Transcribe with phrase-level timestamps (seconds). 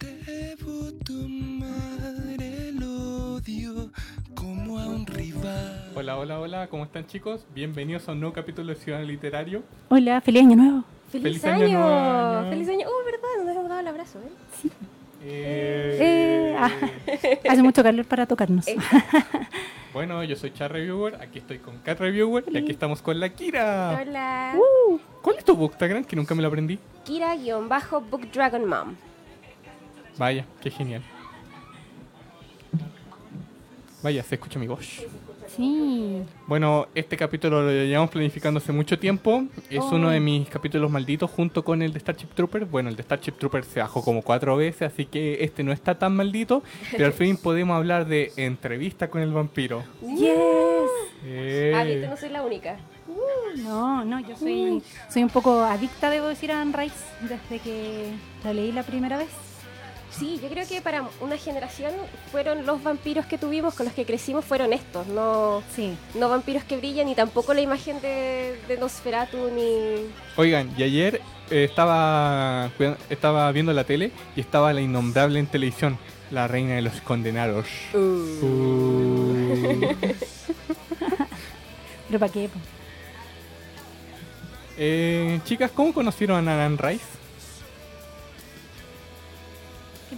[0.00, 3.90] Debo tomar el odio
[4.34, 5.90] como a un rival.
[5.94, 7.44] Hola, hola, hola, ¿cómo están chicos?
[7.54, 9.62] Bienvenidos a un nuevo capítulo de Ciudadano Literario.
[9.88, 10.84] Hola, feliz año nuevo.
[11.10, 11.86] ¡Feliz, Feliz año!
[11.86, 12.50] año.
[12.50, 12.86] ¡Feliz año!
[12.88, 13.44] ¡Oh, verdad!
[13.44, 14.70] Nos hemos dado el abrazo, ¿eh?
[15.26, 16.70] Eh, ah,
[17.48, 18.66] hace mucho calor para tocarnos.
[18.68, 18.76] Eh.
[19.94, 23.28] Bueno, yo soy Char Reviewer, aquí estoy con Cat Reviewer y aquí estamos con la
[23.28, 23.96] Kira.
[24.02, 24.56] Hola.
[25.22, 26.02] ¿Cuál es tu Bookstagram?
[26.04, 26.80] Que nunca me lo aprendí.
[27.04, 28.96] Kira-Book Dragon Mom.
[30.18, 31.02] Vaya, qué genial.
[34.02, 35.02] Vaya, se escucha mi voz.
[35.56, 36.22] Sí.
[36.46, 39.44] Bueno, este capítulo lo llevamos planificando hace mucho tiempo.
[39.70, 39.94] Es Oh.
[39.94, 42.64] uno de mis capítulos malditos junto con el de Starship Trooper.
[42.66, 45.96] Bueno, el de Starship Trooper se bajó como cuatro veces, así que este no está
[45.98, 46.62] tan maldito.
[46.90, 49.84] Pero al fin podemos hablar de entrevista con el vampiro.
[50.02, 50.34] Yes.
[51.24, 51.72] Eh.
[51.74, 52.76] Ah, viste, no soy la única.
[53.58, 58.10] No, no, yo soy, soy un poco adicta, debo decir, a Anne Rice desde que
[58.42, 59.28] la leí la primera vez.
[60.18, 61.92] Sí, yo creo que para una generación
[62.30, 65.06] fueron los vampiros que tuvimos, con los que crecimos, fueron estos.
[65.08, 65.96] No, Sí.
[66.14, 70.06] no vampiros que brillan, ni tampoco la imagen de, de Nosferatu, ni...
[70.36, 72.70] Oigan, y ayer eh, estaba,
[73.10, 75.98] estaba viendo la tele y estaba la innombrable en televisión,
[76.30, 77.66] la reina de los condenados.
[77.92, 79.80] Uh.
[82.08, 82.48] Pero para qué?
[84.76, 87.04] Eh, chicas, ¿cómo conocieron a Anne Rice?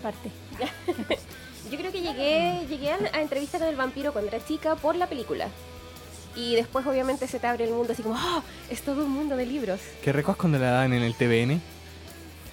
[0.06, 0.30] Parte?
[1.70, 4.94] Yo creo que llegué, llegué a, a entrevista con el vampiro cuando era chica por
[4.94, 5.48] la película.
[6.36, 8.42] Y después obviamente se te abre el mundo así como, ¡oh!
[8.70, 9.80] Es todo un mundo de libros.
[10.04, 11.60] ¿Qué recuerdas cuando la daban en el TVN?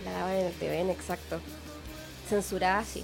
[0.04, 1.40] La daban en el TVN, exacto.
[2.28, 3.04] Censurada, sí.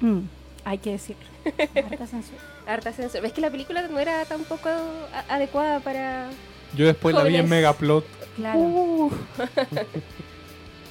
[0.00, 0.20] Mm,
[0.64, 1.22] hay que decirlo.
[1.90, 2.38] Harta censura.
[2.66, 3.22] Harta censura.
[3.22, 4.68] ¿Ves que la película no era tampoco
[5.30, 6.28] adecuada para...
[6.76, 7.48] Yo después la vi en.
[7.48, 8.04] Megaplot.
[8.36, 9.10] Claro.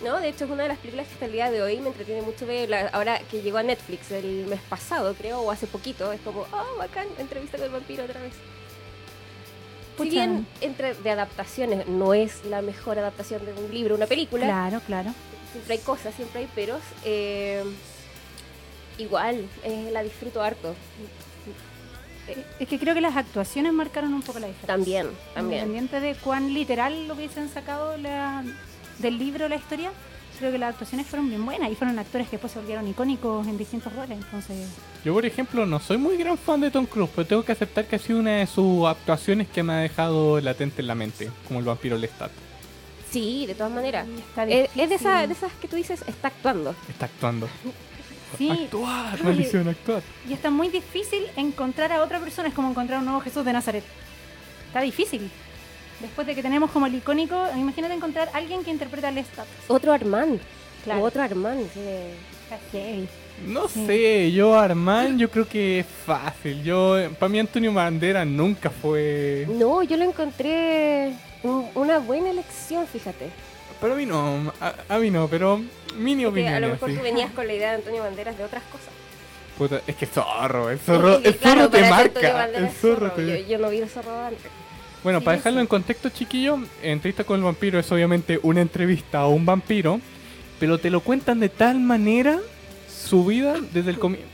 [0.04, 1.88] No, de hecho es una de las películas que hasta el día de hoy me
[1.90, 2.90] entretiene mucho verla.
[2.94, 6.78] Ahora que llegó a Netflix el mes pasado, creo, o hace poquito, es como, oh,
[6.78, 8.34] bacán, entrevista con el vampiro otra vez.
[8.34, 10.10] Si Pucha.
[10.12, 14.80] bien entre de adaptaciones no es la mejor adaptación de un libro, una película, Claro,
[14.88, 15.14] claro.
[15.52, 16.80] siempre hay cosas, siempre hay peros.
[17.04, 17.64] eh,
[18.98, 20.76] igual, eh, la disfruto harto.
[22.60, 24.68] Es que creo que las actuaciones marcaron un poco la diferencia.
[24.68, 25.62] También, también.
[25.66, 28.44] Independiente de cuán literal lo hubiesen sacado la-
[29.00, 29.92] del libro la historia,
[30.38, 33.46] creo que las actuaciones fueron bien buenas y fueron actores que después se volvieron icónicos
[33.48, 34.12] en distintos roles.
[34.18, 34.68] Entonces,
[35.04, 37.86] Yo, por ejemplo, no soy muy gran fan de Tom Cruise, pero tengo que aceptar
[37.86, 41.30] que ha sido una de sus actuaciones que me ha dejado latente en la mente,
[41.48, 42.32] como el vampiro Lestat.
[43.12, 44.08] Sí, de todas maneras.
[44.08, 46.76] está Eh, Es, de, esa- de esas que tú dices, está actuando.
[46.88, 47.50] Está actuando.
[48.38, 50.04] Sí, Actuar, maldición, actuar.
[50.30, 53.52] y está muy difícil encontrar a otra persona, es como encontrar un nuevo Jesús de
[53.54, 53.84] Nazaret.
[54.68, 55.32] Está difícil.
[56.02, 59.46] Después de que tenemos como el icónico, imagínate encontrar a alguien que interpreta a Lestat.
[59.68, 60.40] Otro Armand.
[60.84, 61.02] Claro.
[61.04, 61.68] Otro Armand.
[62.72, 63.06] que-.
[63.46, 63.86] No Sí.
[63.86, 66.64] sé, yo Armand yo creo que es fácil.
[66.64, 69.46] Yo, para mí Antonio Bandera nunca fue...
[69.50, 73.30] No, yo lo encontré un- una buena elección, fíjate.
[73.80, 75.62] Para mí no, a, a mí no, pero
[75.96, 76.54] mini opinión.
[76.54, 76.98] a lo mejor así.
[76.98, 78.90] tú venías con la idea de Antonio Banderas de otras cosas.
[79.58, 82.34] Puta, es que zorro, el zorro, Es que, el zorro claro, te marca.
[82.34, 83.12] Banderas El es zorro zorro.
[83.14, 83.42] te...
[83.44, 84.52] Yo, yo no vi el zorro antes.
[85.04, 85.40] Bueno, Sí, para sí.
[85.40, 90.02] dejarlo en contexto, chiquillo, entrevista con el vampiro es obviamente una entrevista a un vampiro,
[90.60, 92.40] pero te lo cuentan de tal manera
[92.88, 94.28] su vida desde el comienzo.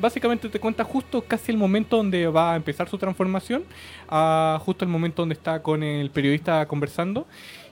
[0.00, 3.64] Básicamente te cuenta justo casi el momento donde va a empezar su transformación,
[4.08, 7.26] a justo el momento donde está con el periodista conversando.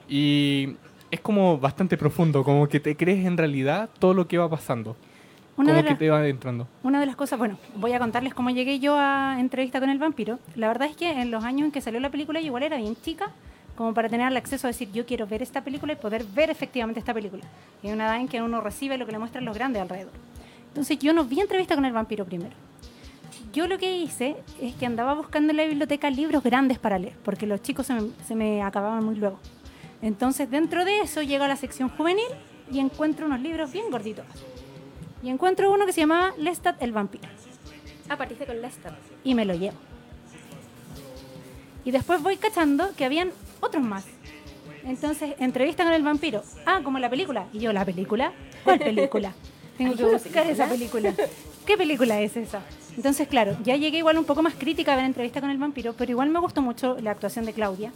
[0.08, 0.70] Y
[1.10, 4.96] es como bastante profundo, como que te crees en realidad todo lo que va pasando.
[5.60, 6.66] Una de, como que te va adentrando.
[6.82, 9.98] una de las cosas, bueno, voy a contarles cómo llegué yo a entrevista con el
[9.98, 10.38] vampiro.
[10.54, 12.78] La verdad es que en los años en que salió la película yo igual era
[12.78, 13.30] bien chica,
[13.76, 16.48] como para tener el acceso a decir yo quiero ver esta película y poder ver
[16.48, 17.44] efectivamente esta película.
[17.82, 20.12] Y hay una edad en que uno recibe lo que le muestran los grandes alrededor.
[20.68, 22.54] Entonces yo no vi entrevista con el vampiro primero.
[23.52, 27.14] Yo lo que hice es que andaba buscando en la biblioteca libros grandes para leer,
[27.22, 29.38] porque los chicos se me, se me acababan muy luego.
[30.00, 32.28] Entonces dentro de eso llego a la sección juvenil
[32.72, 34.24] y encuentro unos libros bien gorditos.
[35.22, 37.28] Y encuentro uno que se llamaba Lestat el vampiro.
[38.08, 38.92] Ah, partiste con Lester.
[39.22, 39.76] Y me lo llevo.
[41.84, 43.30] Y después voy cachando que habían
[43.60, 44.04] otros más.
[44.84, 46.42] Entonces, entrevista con el vampiro.
[46.66, 47.46] Ah, como la película.
[47.52, 48.32] Y yo, ¿la película?
[48.64, 49.32] ¿Cuál película?
[49.78, 51.14] Tengo ¿Hay que buscar esa película.
[51.66, 52.60] ¿Qué película es esa?
[52.96, 55.94] Entonces, claro, ya llegué igual un poco más crítica a ver entrevista con el vampiro,
[55.96, 57.92] pero igual me gustó mucho la actuación de Claudia,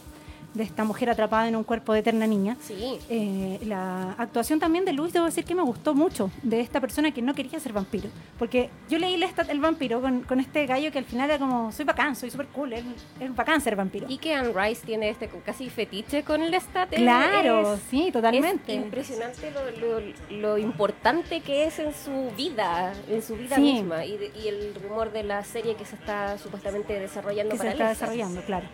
[0.55, 2.56] de esta mujer atrapada en un cuerpo de eterna niña.
[2.61, 2.99] Sí.
[3.11, 7.11] Eh, la actuación también de Luis, debo decir que me gustó mucho, de esta persona
[7.12, 8.09] que no quería ser vampiro.
[8.39, 11.73] Porque yo leí Lestat el vampiro con, con este gallo que al final era como,
[11.73, 12.85] soy bacán, soy súper cool, es,
[13.21, 14.06] es bacán ser vampiro.
[14.09, 16.93] Y que Anne Rice tiene este casi fetiche con el Lestat.
[16.93, 18.77] es- claro, es- sí, totalmente.
[18.77, 23.62] Es impresionante lo, lo- lo importante que es en su vida, en su vida Sí.
[23.62, 24.05] misma.
[24.05, 27.73] Y, y el rumor de la serie que se está supuestamente desarrollando que se para
[27.73, 28.09] está Lestat.
[28.11, 28.67] desarrollando, claro.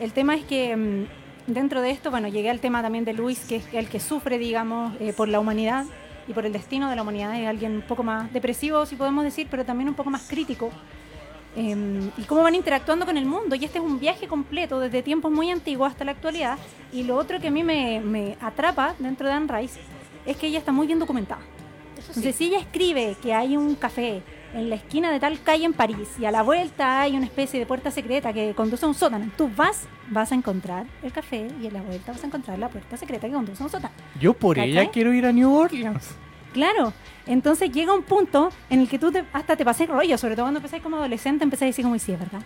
[0.00, 1.06] El tema es que mm,
[1.46, 4.38] dentro de esto, bueno, llegué al tema también de Luis, que es el que sufre,
[4.38, 5.84] digamos, eh, por la humanidad
[6.28, 7.38] y por el destino de la humanidad.
[7.40, 10.70] Es alguien un poco más depresivo, si podemos decir, pero también un poco más crítico.
[11.56, 13.56] Eh, y cómo van interactuando con el mundo.
[13.56, 16.58] Y este es un viaje completo desde tiempos muy antiguos hasta la actualidad.
[16.92, 19.80] Y lo otro que a mí me, me atrapa dentro de Anne Rice
[20.26, 21.40] es que ella está muy bien documentada.
[21.96, 22.20] Eso sí.
[22.20, 24.22] Entonces, si ella escribe que hay un café
[24.54, 27.58] en la esquina de tal calle en París y a la vuelta hay una especie
[27.60, 31.48] de puerta secreta que conduce a un sótano, tú vas, vas a encontrar el café
[31.62, 33.94] y en la vuelta vas a encontrar la puerta secreta que conduce a un sótano.
[34.20, 36.10] Yo por ella quiero ir a New Orleans.
[36.52, 36.92] Claro,
[37.26, 40.44] entonces llega un punto en el que tú te- hasta te pasé rollo, sobre todo
[40.46, 42.40] cuando empecé como adolescente, empecé a decir como, y sí, es verdad.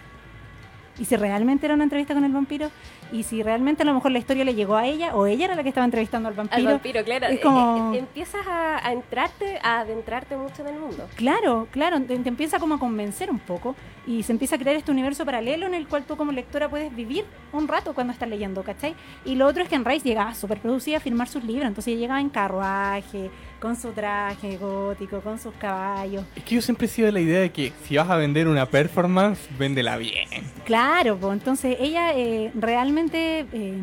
[1.01, 2.71] Y si realmente era una entrevista con el vampiro,
[3.11, 5.55] y si realmente a lo mejor la historia le llegó a ella, o ella era
[5.57, 6.59] la que estaba entrevistando al vampiro.
[6.69, 7.27] Al vampiro, claro.
[7.27, 11.09] es como- eh, empiezas a, a entrarte, a adentrarte mucho en el mundo.
[11.17, 13.75] Claro, claro, te, te empieza como a convencer un poco
[14.07, 16.95] y se empieza a crear este universo paralelo en el cual tú como lectora puedes
[16.95, 18.95] vivir un rato cuando estás leyendo, ¿cachai?
[19.25, 21.97] Y lo otro es que en Rice llegaba súper producida a firmar sus libros, entonces
[21.99, 23.31] llegaba en carruaje,
[23.61, 26.25] con su traje gótico, con sus caballos.
[26.35, 28.49] Es que yo siempre he sido de la idea de que si vas a vender
[28.49, 30.29] una performance, véndela bien.
[30.65, 33.81] Claro, pues entonces ella eh, realmente eh,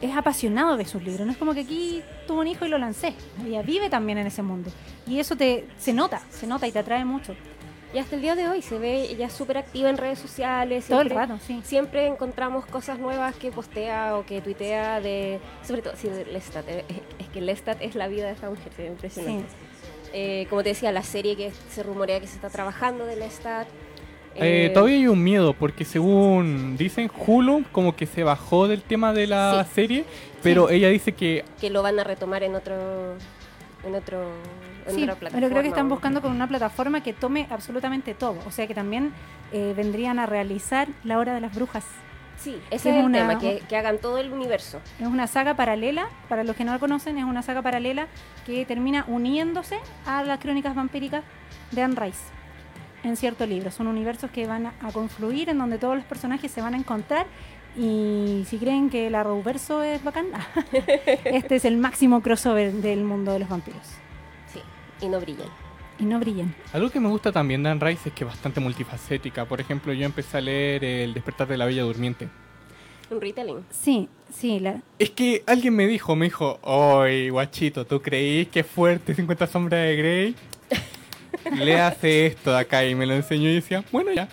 [0.00, 2.78] es apasionado de sus libros, no es como que aquí tuvo un hijo y lo
[2.78, 3.14] lancé,
[3.44, 4.70] ella vive también en ese mundo
[5.06, 7.34] y eso te se nota, se nota y te atrae mucho,
[7.94, 10.86] Y hasta el día de hoy se ve ella súper activa en redes sociales.
[10.88, 11.60] todo el siempre- rato, sí.
[11.64, 15.38] Siempre encontramos cosas nuevas que postea o que tuitea de...
[15.66, 16.68] Sobre todo, sí, de Lestat.
[16.68, 16.84] eh,
[17.20, 19.46] Es que Lestat es la vida de esta mujer, es impresionante.
[20.12, 23.68] Eh, como te decía, la serie que se rumorea que se está trabajando de Lestat.
[24.34, 28.82] Eh, eh, todavía hay un miedo, porque según dicen, Hulu como que se bajó del
[28.82, 29.70] tema de la Sí.
[29.74, 30.04] serie,
[30.42, 32.74] pero ella dice que Que lo van a retomar en otro...
[33.86, 34.30] En otro...
[34.92, 35.48] Sí, otra pero plataforma.
[35.48, 38.38] creo que están buscando con una plataforma que tome absolutamente todo.
[38.46, 39.12] O sea que también
[39.52, 41.84] eh, vendrían a realizar La Hora de las Brujas.
[42.36, 44.80] Sí, ese es es el una- tema, que, que hagan todo el universo.
[45.00, 48.06] Es una saga paralela, para los que no la conocen, es una saga paralela
[48.44, 51.22] que termina uniéndose a las crónicas vampíricas
[51.70, 52.18] de Anne Rice
[53.04, 53.70] en cierto libro.
[53.70, 56.76] Son universos que van a, a confluir, en donde todos los personajes se van a
[56.76, 57.26] encontrar.
[57.76, 60.26] Y si creen que el Arrowverso es bacán,
[61.24, 63.80] este es el máximo crossover del mundo de los vampiros.
[65.00, 65.48] Y no brillan.
[65.98, 66.54] Y no brillan.
[66.72, 69.44] algo que me gusta también de Anne Rice es que es bastante multifacética.
[69.44, 72.28] Por ejemplo, yo empecé a leer El despertar de la Bella Durmiente.
[73.10, 73.64] Un retelling.
[73.70, 78.60] Sí, sí, la, Es que alguien me dijo, me dijo, oye, guachito, ¿tú creís que
[78.60, 80.34] es fuerte 50 sombras de Grey?
[81.52, 84.28] Le hace esto de acá y me lo enseñó y decía, bueno, ya.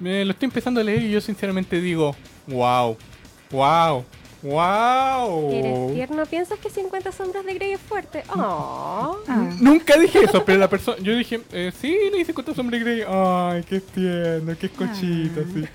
[0.00, 2.14] Me lo estoy empezando a leer y yo sinceramente digo,
[2.48, 2.96] wow,
[3.50, 4.04] wow,
[4.42, 5.50] wow.
[5.52, 6.24] ¿Eres tierno?
[6.26, 8.22] ¿Piensas que 50 sombras de Grey es fuerte?
[8.34, 9.16] Oh.
[9.28, 12.80] ah, Nunca dije eso, pero la persona, yo dije, eh, sí, le hice 50 sombras
[12.80, 13.04] de Grey.
[13.08, 15.50] Ay, qué tierno, qué cochito, Ah.
[15.52, 15.64] sí.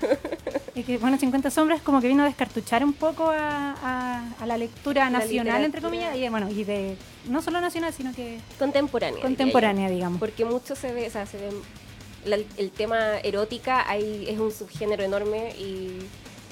[0.74, 4.46] Es que, bueno, 50 sombras como que vino a descartuchar un poco a, a- a
[4.46, 6.10] la lectura La nacional, entre literatura.
[6.10, 6.96] comillas, y bueno, y de
[7.28, 9.20] no solo nacional, sino que Contemporánea.
[9.20, 9.94] contemporánea, yo.
[9.96, 10.18] digamos.
[10.18, 11.50] Porque mucho se ve, o sea, se ve.
[12.24, 15.98] la- el tema erótica hay, es un subgénero enorme y,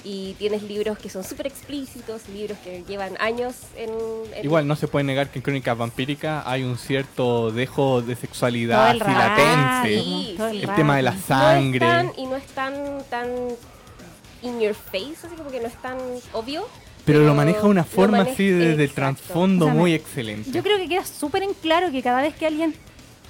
[0.03, 3.89] y tienes libros que son súper explícitos, libros que llevan años en.
[4.35, 8.15] en- Igual no se puede negar que en Crónicas Vampíricas hay un cierto dejo de
[8.15, 10.01] sexualidad el latente.
[10.03, 10.75] Sí, El rato.
[10.75, 11.79] tema de la No es sangre.
[11.79, 12.73] tan- y no es tan,
[13.09, 13.27] tan
[14.41, 15.97] in your face, así como que no es tan
[16.33, 16.67] obvio.
[17.05, 20.51] Pero lo maneja de una forma maneja- así desde el trasfondo O sea, muy excelente.
[20.51, 22.75] Yo creo que queda súper en claro que cada vez que alguien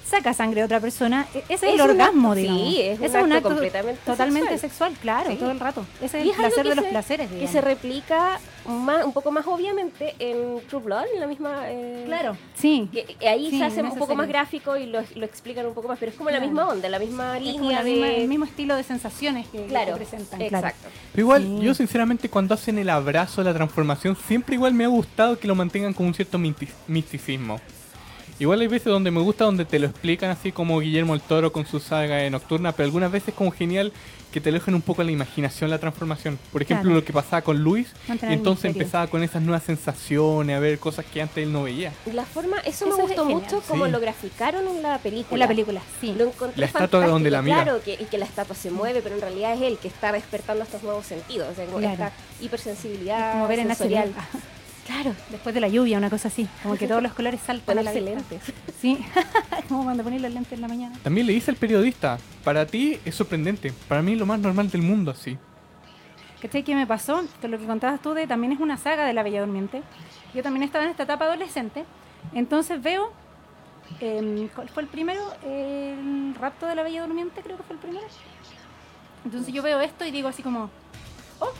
[0.04, 2.74] saca sangre de otra persona, e- ese es, Es el orgasmo, acto- sí, digamos.
[2.74, 4.90] es un Ese acto completamente totalmente sexual.
[4.92, 5.36] sexual, claro, Sí.
[5.36, 5.86] todo el rato.
[6.02, 7.52] Ese es Y el es placer que de los se- placeres, Que digamos.
[7.52, 11.62] se replica más, un poco más obviamente en True Blood, en la misma...
[11.70, 12.88] eh, Claro, sí.
[12.92, 15.74] Que que ahí Sí, se hace un poco más gráfico y lo, lo explican un
[15.74, 17.90] poco más, pero es como la misma onda, la misma Es línea la de...
[17.92, 20.38] misma- el mismo estilo de sensaciones que, que Claro, presentan.
[20.48, 20.66] claro.
[20.68, 20.88] exacto.
[21.12, 21.58] Pero igual, Sí.
[21.64, 25.54] yo sinceramente cuando hacen el abrazo, la transformación, siempre igual me ha gustado que lo
[25.54, 27.60] mantengan con un cierto misti- misticismo.
[28.38, 31.52] Igual hay veces donde me gusta donde te lo explican así como Guillermo el Toro
[31.52, 33.92] con su saga de Nocturna, pero algunas veces como genial
[34.32, 36.38] que te lo dejan un poco a la imaginación la transformación.
[36.50, 37.00] Por ejemplo, Claro.
[37.00, 40.78] lo que pasaba con Luis, Mantener y entonces empezaba con esas nuevas sensaciones, a ver
[40.78, 41.92] cosas que antes él no veía.
[42.12, 43.42] La forma, eso, Eso me es gustó genial.
[43.42, 43.90] mucho como Sí.
[43.92, 45.34] lo graficaron en la película.
[45.34, 46.14] En la película, sí.
[46.16, 47.62] Lo encontré La estatua de donde la mira.
[47.62, 50.10] Claro, que, y que la estatua se mueve, pero en realidad es él que está
[50.12, 51.48] despertando estos nuevos sentidos.
[51.52, 51.92] O sea, como Claro.
[51.92, 54.12] esta hipersensibilidad Como ver en sensorial.
[54.86, 56.48] Claro, Después de la lluvia, una cosa así.
[56.62, 58.42] Como que todos los colores saltan a la ponerse lentes.
[58.80, 58.98] Sí,
[59.68, 60.98] como cuando pones las lentes en la mañana.
[61.04, 64.82] También le dice al periodista, para ti es sorprendente, para mí lo más normal del
[64.82, 65.38] mundo así.
[66.40, 66.64] ¿Cachai?
[66.64, 67.22] ¿Qué me pasó?
[67.42, 69.82] Lo que contabas tú de también es una saga de La Bella Durmiente.
[70.34, 71.84] Yo también estaba en esta etapa adolescente.
[72.34, 73.12] Entonces veo.
[74.00, 75.20] em, ¿Cuál fue el primero?
[75.44, 78.06] El rapto de la Bella Durmiente, creo que fue el primero.
[79.24, 80.68] Entonces yo veo esto y digo así como.
[81.38, 81.50] ¡Oh!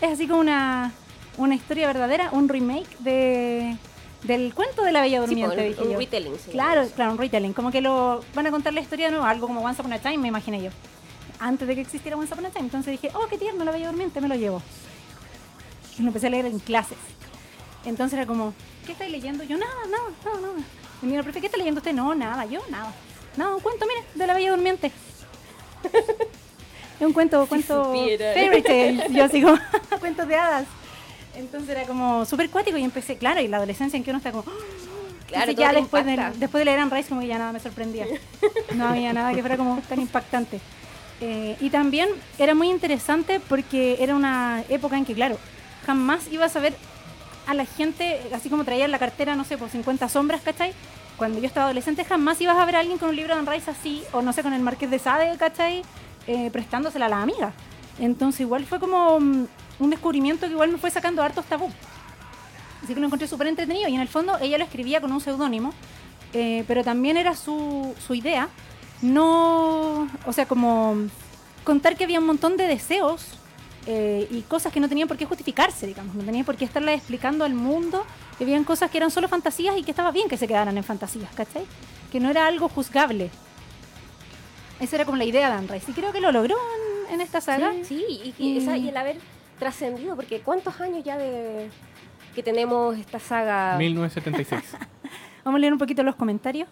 [0.00, 0.90] Es así como una,
[1.38, 3.76] una historia verdadera, un remake de,
[4.24, 5.98] del cuento de la Bella Durmiente, po, un, dije un yo.
[5.98, 6.34] retelling.
[6.38, 6.94] sí, Claro, eso.
[6.94, 7.52] claro, un retelling.
[7.52, 9.98] Como que lo van a contar la historia de nuevo, algo como Once Upon a
[9.98, 10.70] Time, me imaginé yo.
[11.40, 12.64] Antes de que existiera Once Upon a Time.
[12.64, 14.60] Entonces dije, oh, qué tierno, la bella durmiente, me lo llevo.
[15.98, 16.98] Y lo empecé a leer en clases.
[17.84, 18.52] Entonces era como,
[18.84, 19.44] ¿qué estáis leyendo?
[19.44, 20.66] Yo, nada, nada, nada, nada.
[21.02, 21.92] Y mira, profe, ¿qué está leyendo usted?
[21.92, 22.92] No, nada, yo, nada.
[23.36, 24.90] No, un cuento, mire, de la bella durmiente.
[27.00, 29.06] es un cuento, cuento fairy tale.
[29.10, 29.56] Yo así como,
[30.00, 30.66] cuentos de hadas.
[31.38, 34.32] Entonces era como súper cuático y empecé, claro, y la adolescencia en que uno está
[34.32, 34.44] como,
[35.28, 37.52] Claro, entonces todo ya después de, después de leer Anne Rice como que ya nada
[37.52, 38.06] me sorprendía.
[38.74, 40.58] No había nada que fuera como tan impactante.
[41.20, 45.36] Eh, y también era muy interesante porque era una época en que, claro,
[45.84, 46.74] jamás ibas a ver
[47.46, 50.72] a la gente, así como traía en la cartera, no sé, por 50 sombras, ¿cachai?
[51.16, 53.50] Cuando yo estaba adolescente jamás ibas a ver a alguien con un libro de Anne
[53.50, 55.82] Rice así, o no sé, con el Marqués de Sade, ¿cachai?
[56.26, 57.52] Eh, prestándosela a la amiga.
[57.98, 59.46] Entonces igual fue como mm,
[59.78, 61.70] un descubrimiento que igual me fue sacando hartos tabú.
[62.82, 65.20] Así que lo encontré súper entretenido y en el fondo ella lo escribía con un
[65.20, 65.72] seudónimo,
[66.32, 68.48] eh, pero también era su, su idea,
[69.02, 70.96] no, o sea, como
[71.64, 73.26] contar que había un montón de deseos
[73.86, 76.94] eh, y cosas que no tenían por qué justificarse, digamos, no tenían por qué estarle
[76.94, 78.04] explicando al mundo
[78.36, 80.84] que habían cosas que eran solo fantasías y que estaba bien que se quedaran en
[80.84, 81.64] fantasías, ¿cachai?
[82.12, 83.30] Que no era algo juzgable.
[84.80, 86.56] Esa era como la idea de Anne Rice y creo que lo logró
[87.08, 87.72] en, en esta saga.
[87.84, 89.18] Sí, y, y- Y- esa- y el haber
[89.58, 91.68] trascendido, porque ¿cuántos años ya de
[92.34, 93.76] que tenemos esta saga?
[93.78, 94.76] 1976.
[95.44, 96.68] Vamos a leer un poquito los comentarios,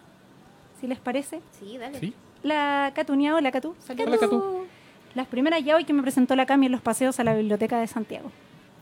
[0.79, 1.41] si les parece.
[1.59, 1.99] Sí, dale.
[1.99, 2.13] ¿Sí?
[2.43, 4.07] La Catuñao, la Catu, saludos.
[4.07, 4.67] Hola, Catu.
[5.15, 7.79] Las primeras ya hoy que me presentó la Cami en los paseos a la biblioteca
[7.79, 8.31] de Santiago.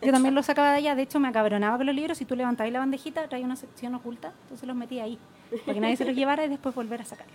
[0.01, 2.17] Yo también los sacaba de allá, de hecho me acabronaba con los libros.
[2.17, 5.17] Si tú levantabas la bandejita, traía una sección oculta, entonces los metía ahí,
[5.65, 7.33] para que nadie se los llevara y después volver a sacarlo.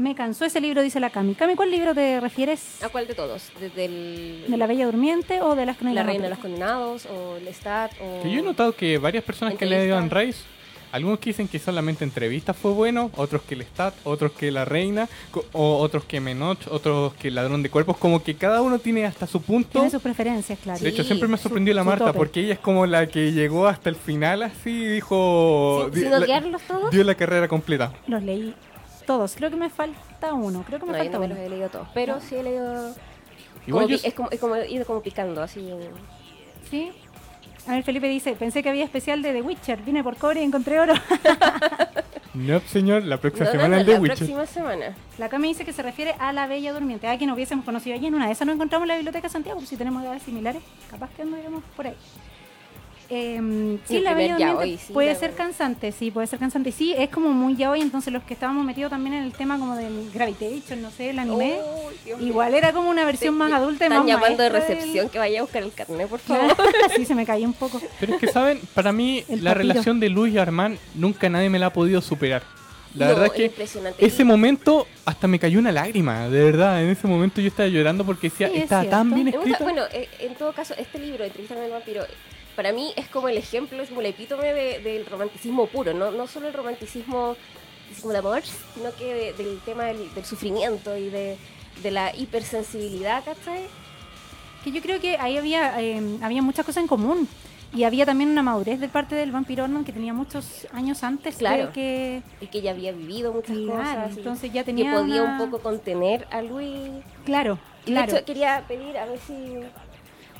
[0.00, 1.34] Me cansó ese libro, dice la Cami.
[1.34, 2.82] Cami, ¿cuál libro te refieres?
[2.82, 3.50] ¿A cuál de todos?
[3.60, 6.38] ¿Desde el, ¿De la Bella Durmiente o de las La Crónicas Reina de los?
[6.38, 7.92] Condenados o el Stat?
[8.00, 8.22] O...
[8.22, 9.92] Que yo he notado que varias personas que le.
[9.92, 10.38] Anne Rice,
[10.90, 14.64] algunos que dicen que solamente entrevistas fue bueno, otros que el Stat, otros que la
[14.64, 15.06] Reina,
[15.52, 19.26] o otros que Menoch, otros que Ladrón de Cuerpos, como que cada uno tiene hasta
[19.26, 19.68] su punto.
[19.72, 20.80] Tiene sus preferencias, claro.
[20.80, 23.06] De hecho, Sí, siempre me ha su- sorprendido la Marta, porque ella es como la
[23.06, 25.90] que llegó hasta el final así y dijo...
[25.92, 26.10] Sin- di- sin
[26.52, 26.90] la- todos.
[26.90, 27.92] Dio la carrera completa.
[28.06, 28.54] Los leí
[29.14, 29.34] todos.
[29.34, 30.62] Creo que me falta uno.
[30.66, 31.34] Creo que me No, yo falta no me uno.
[31.34, 32.94] los he leído todos, pero sí he leído...
[33.66, 35.68] Igual como yo- es, como, es como ir como picando, así.
[36.70, 36.92] Sí.
[37.66, 39.82] A ver, Felipe dice, pensé que había especial de The Witcher.
[39.82, 40.94] Vine por cobre y encontré oro.
[42.32, 44.16] No, señor, la próxima No, no, semana no, el la Witcher.
[44.18, 44.94] próxima semana.
[45.18, 47.08] La Cami dice que se refiere a la Bella Durmiente.
[47.08, 49.26] Ah, que nos hubiésemos conocido allí en una de esas nos encontramos en la Biblioteca
[49.26, 51.94] de Santiago, pues si tenemos edades similares, capaz que anduviéramos por ahí.
[53.12, 55.44] Eh, sí, la Bella yaoi, Durmiente sí, puede la ser verdad.
[55.46, 56.70] cansante, sí, puede ser cansante.
[56.70, 59.74] Sí, es como muy yaoi, entonces los que estábamos metidos también en el tema como
[59.76, 61.58] del Gravitation, no sé, el anime,
[62.20, 65.18] igual era como una versión más adulta y más Están llamando de del- recepción que
[65.18, 66.56] vaya a buscar el carnet, por favor.
[66.96, 67.80] sí, se me cayó un poco.
[67.98, 68.60] Pero es que, ¿saben?
[68.74, 69.68] Para mí, El la papiro.
[69.72, 72.42] relación de Luis y Armand nunca nadie me la ha podido superar.
[72.94, 74.04] La No, verdad es que impresionante.
[74.04, 76.82] ese momento hasta me cayó una lágrima, de verdad.
[76.82, 79.62] En ese momento yo estaba llorando porque decía, Sí, es está tan bien gusta- escrito.
[79.64, 82.02] bueno, eh, en todo caso, este libro, Entrevista con el vampiro,
[82.56, 86.10] para mí es como el ejemplo, es como el epítome de- del romanticismo puro, no,
[86.10, 87.36] no solo el romanticismo
[88.04, 88.42] de amor,
[88.74, 91.36] sino que de- del tema del, del sufrimiento y de,
[91.82, 93.62] de la hipersensibilidad, ¿cachai?
[94.64, 97.28] Que yo creo que ahí había, eh, había muchas cosas en común.
[97.72, 101.36] Y había también una madurez de parte del vampiro Armand que tenía muchos años antes
[101.36, 101.68] Claro.
[101.68, 102.22] de que...
[102.40, 104.16] Y que ya había vivido muchas Claro, cosas.
[104.16, 106.90] entonces ya que tenía podía una- un poco contener a Luis.
[107.24, 108.10] Claro, Y claro.
[108.10, 109.34] de hecho quería pedir a ver si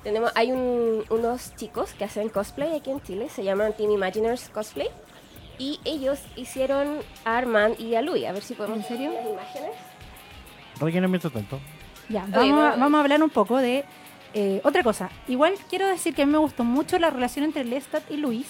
[0.02, 4.48] tenemos hay un- unos chicos que hacen cosplay aquí en Chile, se llaman Team Imaginers
[4.48, 4.88] Cosplay
[5.58, 9.10] y ellos hicieron a Armand y a Louis, a ver si podemos ¿En serio?
[9.10, 9.70] ver las imágenes.
[10.80, 11.60] Rellena mientras tanto.
[12.08, 13.84] Ya, Oye, vamos, a, vamos- vamos a hablar un poco de
[14.32, 15.10] eh, otra cosa.
[15.28, 18.46] Igual quiero decir que a mí me gustó mucho la relación entre Lestat y Luis.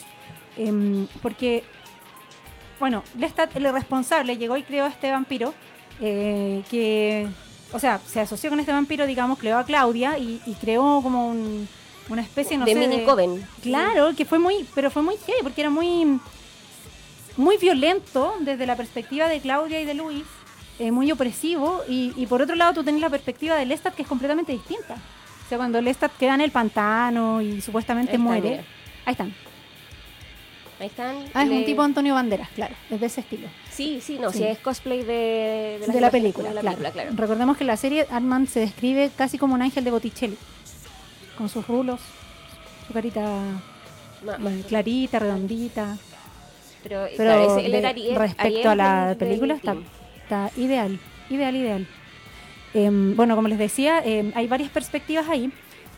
[0.56, 1.64] Em, porque,
[2.78, 5.54] bueno, Lestat, el responsable, llegó y creó a este vampiro
[6.02, 7.28] eh, que,
[7.72, 11.28] o sea, se asoció con este vampiro, digamos, creó a Claudia y, y creó como
[11.28, 11.68] un-
[12.08, 13.46] una especie, no de sé, mini coven.
[13.62, 16.18] Claro, que fue muy, pero fue muy heavy porque era muy,
[17.36, 20.24] muy violento desde la perspectiva de Claudia y de Luis,
[20.78, 24.02] eh, muy opresivo y, y por otro lado tú tenés la perspectiva de Lestat que
[24.02, 24.94] es completamente distinta.
[24.94, 28.64] O sea, cuando Lestat queda en el pantano y supuestamente muere,
[29.04, 29.34] ahí están.
[30.80, 31.16] Ahí están.
[31.34, 33.48] Ah, es un tipo Antonio Banderas, claro, es de ese estilo.
[33.80, 34.38] Sí, sí, no, Sí.
[34.38, 36.76] sí, es cosplay de, De, la imágenes película, de la claro.
[36.76, 37.16] película, claro.
[37.16, 40.36] Recordemos que en la serie Ant-Man se describe casi como un ángel de Botticelli,
[41.38, 42.00] con sus rulos,
[42.86, 43.38] su carita
[44.22, 45.96] eh, clarita, redondita.
[46.82, 48.74] Pero, Pero claro, ese- él de- era Ariel- respecto Ariel a
[49.08, 49.76] la película está,
[50.22, 50.98] está ideal,
[51.30, 51.86] ideal, ideal.
[52.74, 55.50] Em, bueno, como les decía, em, hay varias perspectivas ahí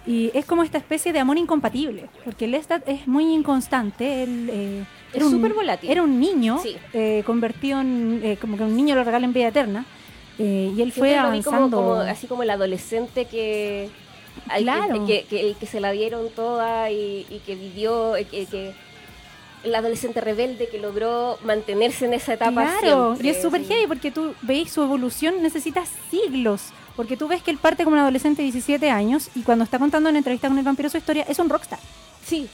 [0.06, 4.84] y es como esta especie de amor incompatible, porque Lestat es muy inconstante, él eh,
[5.10, 5.90] Es era un- súper volátil.
[5.90, 6.76] Era un niño Sí.
[6.92, 9.84] eh, convertido en, eh, como que un niño lo regala en vida eterna
[10.38, 11.76] eh, y él fue vi como, avanzando.
[11.76, 13.90] como- así como el adolescente que,
[14.56, 15.06] que- Claro.
[15.06, 18.72] que, que- el que se la dieron toda y, y que vivió, eh, que, que-
[19.62, 23.68] el adolescente rebelde que logró mantenerse en esa etapa Claro, siempre, y es súper sí.
[23.68, 26.72] heavy porque tú veis su evolución, necesitas siglos.
[26.96, 29.78] Porque tú ves que él parte como un adolescente de 17 años y cuando está
[29.78, 31.78] contando en entrevista con el vampiro su historia, es un rockstar.
[32.26, 32.48] Sí,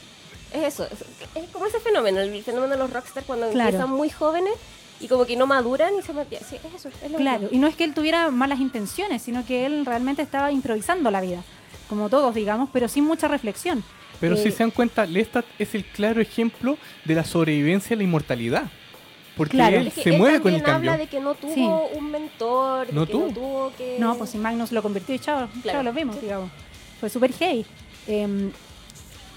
[0.53, 0.85] es eso.
[0.85, 1.05] Es,
[1.43, 3.71] es como ese fenómeno, el fenómeno de los rockstars cuando Claro.
[3.71, 4.53] empiezan muy jóvenes
[5.01, 6.47] y como que no maduran y se mantienen.
[6.49, 6.89] Sí, es eso.
[7.05, 7.57] Es lo Claro, mismo.
[7.57, 11.21] y no es que él tuviera malas intenciones, sino que él realmente estaba improvisando la
[11.21, 11.43] vida,
[11.89, 13.83] como todos, digamos, pero sin mucha reflexión.
[14.21, 17.99] Pero si Eh, se dan cuenta, Lestat es el claro ejemplo de la sobrevivencia y
[17.99, 18.65] la inmortalidad.
[19.39, 19.79] Porque Claro.
[19.79, 20.91] él Es que se él mueve con el también cambio.
[20.93, 21.67] habla de que no tuvo Sí.
[21.99, 23.27] un mentor, de No que tuvo.
[23.29, 23.97] no tuvo que...
[23.99, 25.83] No, pues si Magnus lo convirtió y chao, chao, Claro.
[25.85, 26.51] lo vimos, digamos.
[27.01, 27.65] Fue súper heavy.
[28.09, 28.51] Eh,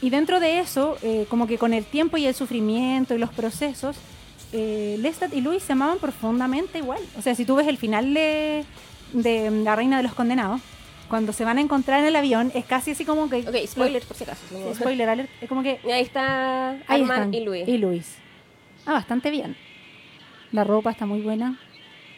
[0.02, 3.30] y dentro de eso, eh, como que con el tiempo y el sufrimiento y los
[3.30, 3.96] procesos,
[4.52, 7.00] eh, Lestat y Luis se amaban profundamente igual.
[7.18, 8.66] O sea, si tú ves el final de,
[9.14, 10.60] de La Reina de los Condenados,
[11.08, 13.40] cuando se van a encontrar en el avión, es casi así como que...
[13.48, 14.42] Ok, spoilers por si acaso.
[14.50, 15.30] Sí, spoiler alert.
[15.42, 15.80] Es como que...
[15.86, 17.34] Ahí está Ahí Arman están.
[17.34, 17.68] y Luis.
[17.68, 18.16] Y Luis.
[18.86, 19.56] Ah, bastante bien.
[20.52, 21.58] La ropa está muy buena.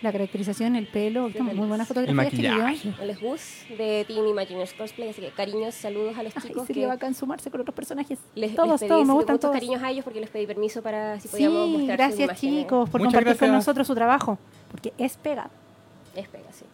[0.01, 2.23] La caracterización, el pelo, Sí, muy buena El fotografía.
[2.23, 2.57] este video.
[2.57, 3.09] maquillaje.
[3.09, 3.41] Es Gus
[3.77, 7.15] de Team Imaginers Cosplay, así que cariños, saludos a los Ay, chicos sería que bacán
[7.15, 8.19] sumarse con otros personajes.
[8.35, 9.53] les, todos, les pedí todos, me gustan todos.
[9.53, 12.63] cariños a ellos porque les pedí permiso para si podíamos Sí, mostrar gracias imágenes.
[12.63, 13.51] chicos por Muchas compartir con gracias.
[13.51, 14.37] nosotros su trabajo,
[14.71, 15.49] porque es pega.
[16.15, 16.65] Es pega, sí.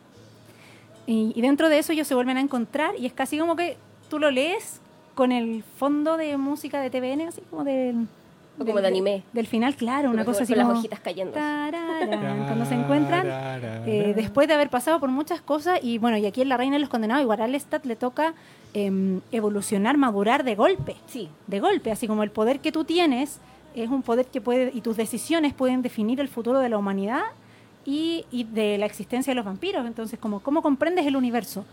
[1.05, 3.77] Y, y dentro de eso ellos se vuelven a encontrar y es casi como que
[4.09, 4.81] tú lo lees
[5.13, 8.07] con el fondo de música de TVN, así como del...
[8.59, 9.23] O como de anime.
[9.33, 10.79] Del final, claro, una cosa con así las como...
[10.79, 11.33] hojitas cayendo.
[11.33, 13.25] tararán, cuando se encuentran,
[13.85, 16.75] eh, después de haber pasado por muchas cosas y bueno, y aquí en La Reina
[16.75, 18.33] de los Condenados, igual a Lestat le toca
[18.73, 20.95] em, evolucionar, madurar de golpe.
[21.07, 23.39] Sí, de golpe, así como el poder que tú tienes
[23.75, 27.23] es un poder que puede, y tus decisiones pueden definir el futuro de la humanidad
[27.85, 29.85] y, y de la existencia de los vampiros.
[29.85, 31.65] Entonces, como, ¿cómo comprendes el universo?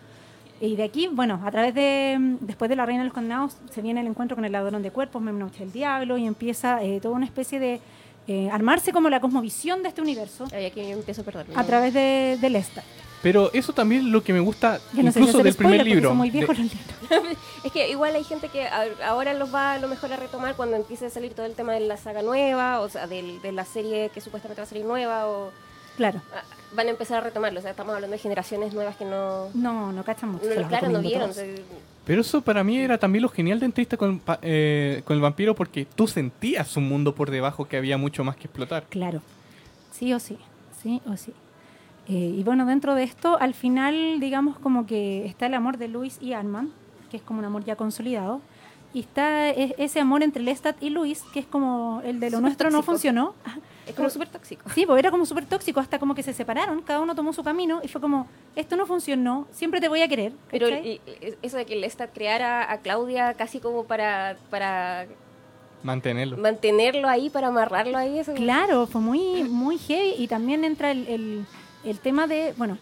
[0.60, 3.82] Y de aquí, bueno, a través de, después de la Reina de los Condenados, se
[3.82, 7.14] viene el encuentro con el ladrón de cuerpos, Memnoche el Diablo, y empieza eh, toda
[7.14, 7.80] una especie de
[8.26, 11.54] eh, armarse como la cosmovisión de este universo ahí aquí yo empiezo a perderme.
[11.56, 12.84] a través de, de Lestat.
[13.22, 16.08] Pero eso también es lo que me gusta, Que no incluso del spoiler primer libro.
[16.10, 17.36] son muy viejos De- los libros.
[17.64, 18.66] Es que igual hay gente que
[19.04, 21.72] ahora los va a lo mejor a retomar cuando empiece a salir todo el tema
[21.72, 24.84] de la saga nueva, o sea, del- de, la serie que supuestamente va a salir
[24.84, 25.50] nueva, o
[25.96, 26.20] Claro.
[26.34, 26.42] ah,
[26.74, 27.58] van a empezar a retomarlo.
[27.58, 30.44] O sea, estamos hablando de generaciones nuevas que no, No, no cachan mucho.
[30.46, 31.30] no claro, no vieron.
[32.04, 35.22] Pero eso para mí era también lo genial de entrevista con, pa- eh, con el
[35.22, 38.84] vampiro porque tú sentías un mundo por debajo que había mucho más que explotar.
[38.88, 39.22] Claro,
[39.90, 40.38] sí o sí,
[40.82, 41.32] sí o sí.
[42.08, 45.88] Eh, y bueno, dentro de esto, al final, digamos como que está el amor de
[45.88, 46.70] Luis y Arman,
[47.10, 48.40] que es como un amor ya consolidado,
[48.94, 52.36] y está e- ese amor entre Lestat y Luis, que es como el de lo
[52.38, 52.92] Súper nuestro no tóxico.
[52.92, 53.34] funcionó.
[53.86, 54.68] Es como súper tóxico.
[54.74, 57.42] Sí, pues era como súper tóxico, hasta como que se separaron, cada uno tomó su
[57.44, 60.32] camino y fue como, esto no funcionó, siempre te voy a querer.
[60.50, 60.66] Pero
[61.42, 65.06] eso de que Lestat creara a Claudia casi como para, para
[65.82, 66.36] Mantenerlo.
[66.36, 71.06] mantenerlo ahí, para amarrarlo ahí, eso Claro, fue muy, muy heavy y también entra el,
[71.06, 71.46] el-
[71.84, 72.78] el tema de, bueno,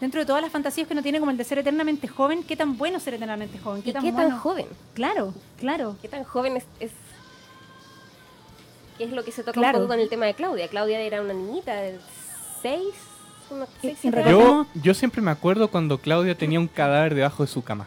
[0.00, 2.54] dentro de todas las fantasías que uno tiene como el de ser eternamente joven, ¿qué
[2.56, 3.80] tan bueno ser eternamente joven?
[3.80, 4.66] ¿Y qué tan joven?
[4.92, 5.96] Claro, claro.
[6.00, 6.92] ¿Qué tan joven es, es-
[8.98, 9.78] ¿Qué es lo que se toca Claro.
[9.78, 10.68] un poco con el tema de Claudia?
[10.68, 11.98] Claudia era una niñita de
[12.62, 12.94] seis,
[13.50, 14.14] unos Y- seis.
[14.28, 17.86] Yo, yo siempre me acuerdo cuando Claudia tenía un cadáver debajo de su cama.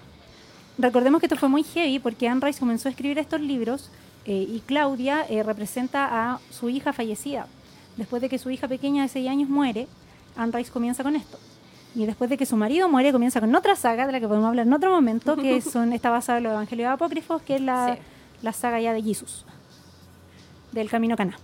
[0.78, 3.90] Recordemos que esto fue muy heavy porque Anne Rice comenzó a escribir estos libros
[4.26, 7.48] eh, y Claudia eh, representa a su hija fallecida.
[7.96, 9.88] Después de que su hija pequeña de 6 años muere,
[10.36, 11.40] Anne Rice comienza con esto.
[11.96, 14.50] Y después de que su marido muere, comienza con otra saga de la que podemos
[14.50, 17.96] hablar en otro momento, que son, está basada en los Evangelios Apócrifos, que es la,
[17.96, 18.02] Sí.
[18.44, 19.46] la saga ya de Jesús.
[20.80, 21.38] Del Camino Caná.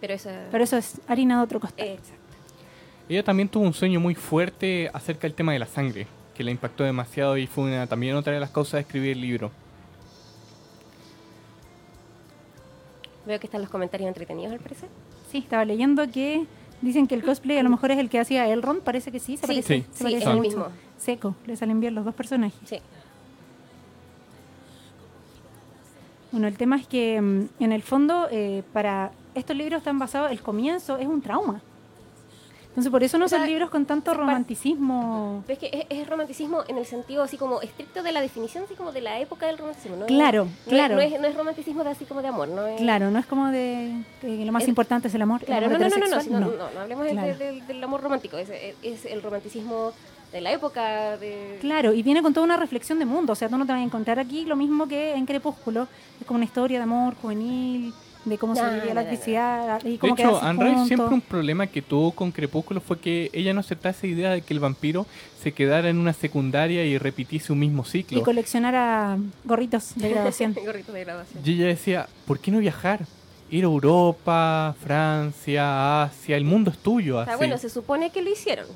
[0.00, 1.86] Pero eso es harina de otro costal.
[1.86, 2.14] Exacto.
[3.08, 6.50] Ella también tuvo un sueño muy fuerte acerca del tema de la sangre, que la
[6.50, 9.50] impactó demasiado y fue una- también otra de las causas de escribir el libro.
[13.26, 14.88] Veo que están los comentarios entretenidos al parecer.
[15.30, 16.46] Sí, estaba leyendo que
[16.80, 19.36] dicen que el cosplay a lo mejor es el que hacía Elrond, parece que sí,
[19.36, 20.66] se Sí, parece, sí, se sí, parece es el mismo.
[20.98, 22.58] Seco, le salen bien los dos personajes.
[22.64, 22.78] Sí.
[26.32, 30.30] Bueno, el tema es que mm, en el fondo eh, para estos libros están basados,
[30.30, 31.60] el comienzo es un trauma.
[32.68, 35.42] Entonces por eso no O sea, son libros con tanto romanticismo.
[35.46, 38.64] Pero es que es, es romanticismo en el sentido así como estricto de la definición,
[38.64, 39.96] así como de la época del romanticismo.
[39.96, 40.04] ¿no?
[40.04, 40.94] Claro, No claro.
[40.96, 42.66] No es, no es romanticismo de así como de amor, ¿no?
[42.66, 45.40] Es, Claro, no es como de que lo más El- importante es el amor.
[45.40, 47.38] el Claro, amor no, no, no, no, no, no, no, no, hablemos de- Claro.
[47.38, 48.50] de- del amor romántico, es-
[48.82, 49.92] es el romanticismo
[50.32, 51.58] de la época de...
[51.60, 53.32] Claro, y viene con toda una reflexión de mundo.
[53.32, 55.88] O sea, tú no te vas a encontrar aquí lo mismo que en Crepúsculo.
[56.20, 57.92] Es como una historia de amor juvenil,
[58.24, 59.00] de cómo se vivía no, la no, no.
[59.02, 63.54] adversidad y De hecho, Anne siempre un problema que tuvo con Crepúsculo fue que ella
[63.54, 65.06] no aceptaba esa idea de que el vampiro
[65.40, 68.22] se quedara en una secundaria y repitiese un mismo Y ciclo.
[68.24, 70.54] coleccionara gorritos de graduación.
[70.64, 71.42] Gorrito de graduación.
[71.46, 73.06] Y ella decía, ¿por qué no viajar?
[73.48, 77.18] Ir a Europa, Francia, Asia, el mundo es tuyo.
[77.18, 77.30] O Así.
[77.38, 78.66] bueno, se supone que lo hicieron.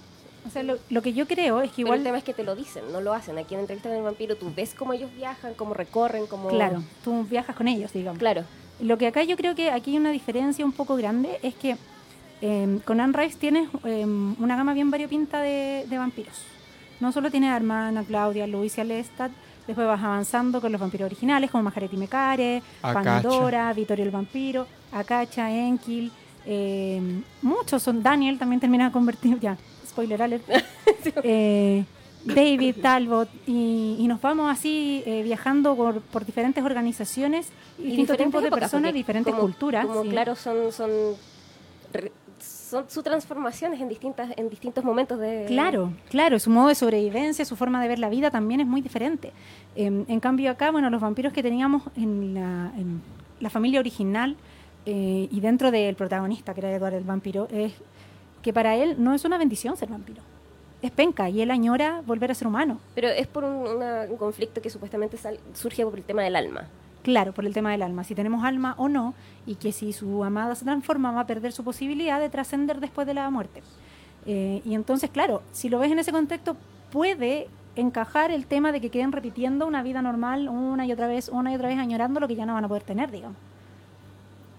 [0.47, 2.05] O sea, lo, lo que yo creo es que Igual el igual...
[2.05, 3.39] tema es que te lo dicen, no lo hacen.
[3.39, 6.49] Aquí en Entrevista con el Vampiro tú ves cómo ellos viajan, cómo recorren, cómo...
[6.49, 8.19] Claro, tú viajas con ellos, digamos.
[8.19, 8.45] Claro.
[8.81, 11.77] Lo que acá yo creo que aquí hay una diferencia un poco grande es que
[12.41, 16.43] eh, con Anne Rice tienes eh, una gama bien variopinta de, de vampiros.
[16.99, 19.31] No solo tienes a Hermana, Claudia, Luis y a Lestat,
[19.67, 22.63] después vas avanzando con los vampiros originales como Majaret y Mecare.
[22.81, 26.11] Pandora, Vittorio el vampiro, Akacha, Enkil,
[26.47, 27.01] eh,
[27.43, 29.57] muchos son, Daniel también termina convertido, ya,
[29.91, 30.45] spoiler alert,
[31.23, 31.85] eh,
[32.25, 37.49] David, Talbot, y, y nos vamos así eh, viajando por, por diferentes organizaciones,
[37.79, 39.87] Y distintos tipos de épocas, personas, diferentes como- culturas.
[39.87, 40.09] Como sí.
[40.11, 40.91] claro, son, son,
[42.41, 45.45] son sus transformaciones en distintas en distintos momentos de...
[45.49, 48.81] Claro, claro, su modo de sobrevivencia, su forma de ver la vida también es muy
[48.81, 49.33] diferente.
[49.77, 53.01] Eh, en cambio acá, bueno, los vampiros que teníamos en la, en
[53.41, 54.37] la familia original
[54.87, 57.73] eh, y dentro del protagonista, que era Eduardo el vampiro, es
[58.43, 60.23] que para él no es una bendición ser vampiro.
[60.83, 62.79] Es penca y él añora volver a ser humano.
[62.95, 66.37] Pero es por un, una- un conflicto que supuestamente sal- surge por el tema del
[66.37, 66.65] alma.
[67.03, 69.15] Claro, por el tema del alma, si tenemos alma o no,
[69.47, 73.07] y que si su amada se transforma va a perder su posibilidad de trascender después
[73.07, 73.63] de la muerte.
[74.27, 76.57] Eh, y entonces, claro, si lo ves en ese contexto,
[76.93, 81.29] puede encajar el tema de que queden repitiendo una vida normal una y otra vez,
[81.31, 83.37] una y otra vez, añorando lo que ya no van a poder tener, digamos.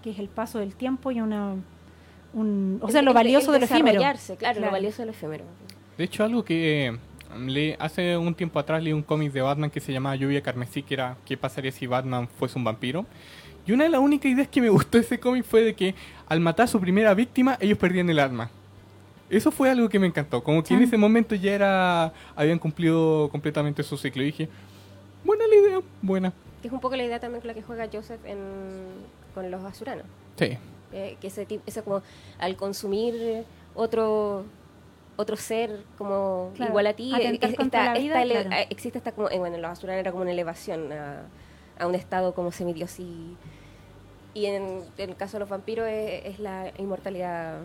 [0.02, 1.54] Que es el paso del tiempo y una...
[2.34, 3.98] Un, o sea, El- lo valioso el de lo efímero.
[4.00, 4.60] Claro, Claro.
[4.60, 5.44] lo valioso de lo efímero.
[5.98, 6.98] De hecho, algo que eh,
[7.46, 10.82] le, hace un tiempo atrás leí un cómic de Batman que se llamaba Lluvia Carmesí,
[10.82, 13.04] que era qué pasaría si Batman fuese un vampiro.
[13.66, 15.94] Y una de las únicas ideas que me gustó de ese cómic fue de que
[16.28, 18.50] al matar a su primera víctima, ellos perdían el alma.
[19.30, 20.42] Eso fue algo que me encantó.
[20.42, 20.88] Como que en Chan.
[20.88, 24.22] ese momento ya era habían cumplido completamente su ciclo.
[24.22, 24.48] Y dije,
[25.24, 26.32] buena la idea, buena.
[26.60, 28.38] Que es un poco la idea también con la que juega Joseph en,
[29.34, 30.04] con los azuranos.
[30.36, 30.58] Sí.
[30.92, 32.02] Eh, que ese tipo, ese como
[32.38, 34.44] al consumir otro
[35.16, 38.50] otro ser como Claro, igual a ti, está- la vida, claro.
[38.52, 41.22] eh, existe esta como, eh, bueno, en los azuranos era como una elevación a,
[41.78, 43.36] a un estado como semidios y,
[44.34, 47.60] y en, en el caso de los vampiros es, es la inmortalidad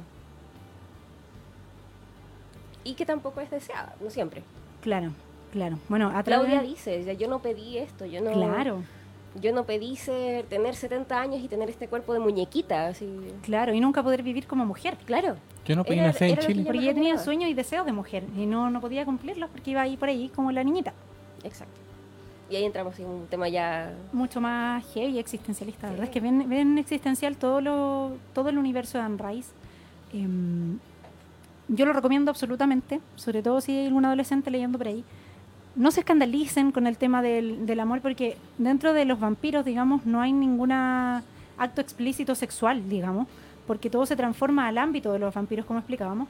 [2.83, 4.43] y que tampoco es deseada, no siempre.
[4.81, 5.11] Claro,
[5.51, 5.77] claro.
[5.89, 6.23] Bueno, a.
[6.23, 8.83] Claudia dice, yo no pedí esto, yo no Claro,
[9.41, 13.07] yo no pedí ser, tener 70 años y tener este cuerpo de muñequita, así.
[13.43, 13.73] claro.
[13.73, 14.97] Y nunca poder vivir como mujer.
[15.05, 15.35] Claro.
[15.65, 16.59] Yo no pedí Era- nacer en Chile.
[16.59, 19.71] yo- Porque ella tenía sueños y deseos de mujer y no, no podía cumplirlos porque
[19.71, 20.93] iba ahí por ahí como la niñita.
[21.43, 21.73] Exacto.
[22.49, 23.93] Y ahí entramos en un tema ya.
[24.13, 25.87] Mucho más heavy y existencialista.
[25.87, 29.51] La verdad es que ven, ven existencial todo, lo, todo el universo de Anne Rice.
[30.13, 30.79] Em,
[31.67, 35.03] yo lo recomiendo absolutamente, sobre todo si hay algún adolescente leyendo por ahí.
[35.77, 40.05] No se escandalicen con el tema del, del amor porque dentro de los vampiros, digamos,
[40.05, 43.27] no hay ningún acto explícito sexual, digamos,
[43.67, 46.27] porque todo se transforma al ámbito de los vampiros, como explicábamos.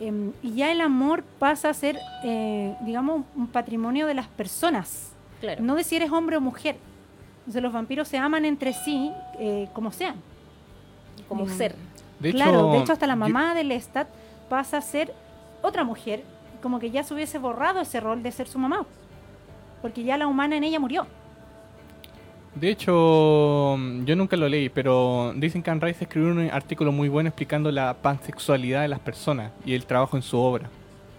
[0.00, 5.12] Em, y ya el amor pasa a ser, eh, digamos, un patrimonio de las personas,
[5.40, 5.62] Claro.
[5.62, 6.76] no de si eres hombre o mujer.
[7.40, 10.16] Entonces los vampiros se aman entre sí como como sean.
[11.28, 11.50] como Mm.
[11.50, 11.74] ser.
[12.20, 14.08] De claro, hecho, de hecho hasta la yo- mamá de Lestat
[14.48, 15.12] pasa a ser
[15.62, 16.24] otra mujer,
[16.60, 18.86] como que ya se hubiese borrado ese rol de ser su mamá,
[19.82, 21.06] porque ya la humana en ella murió.
[22.54, 27.08] De hecho, yo nunca lo leí, pero dicen que Anne Rice escribió un artículo muy
[27.08, 30.68] bueno explicando la pansexualidad de las personas y el trabajo en su obra.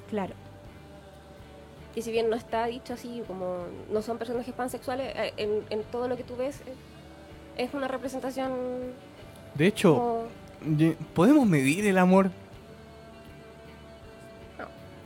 [0.10, 0.34] Claro,
[1.96, 5.84] Y si bien no está dicho así, como no son personajes pansexuales, eh, en, en
[5.86, 6.76] todo lo que tú ves eh,
[7.58, 8.52] es una representación
[9.56, 12.32] De hecho, Como- ¿podemos medir el amor?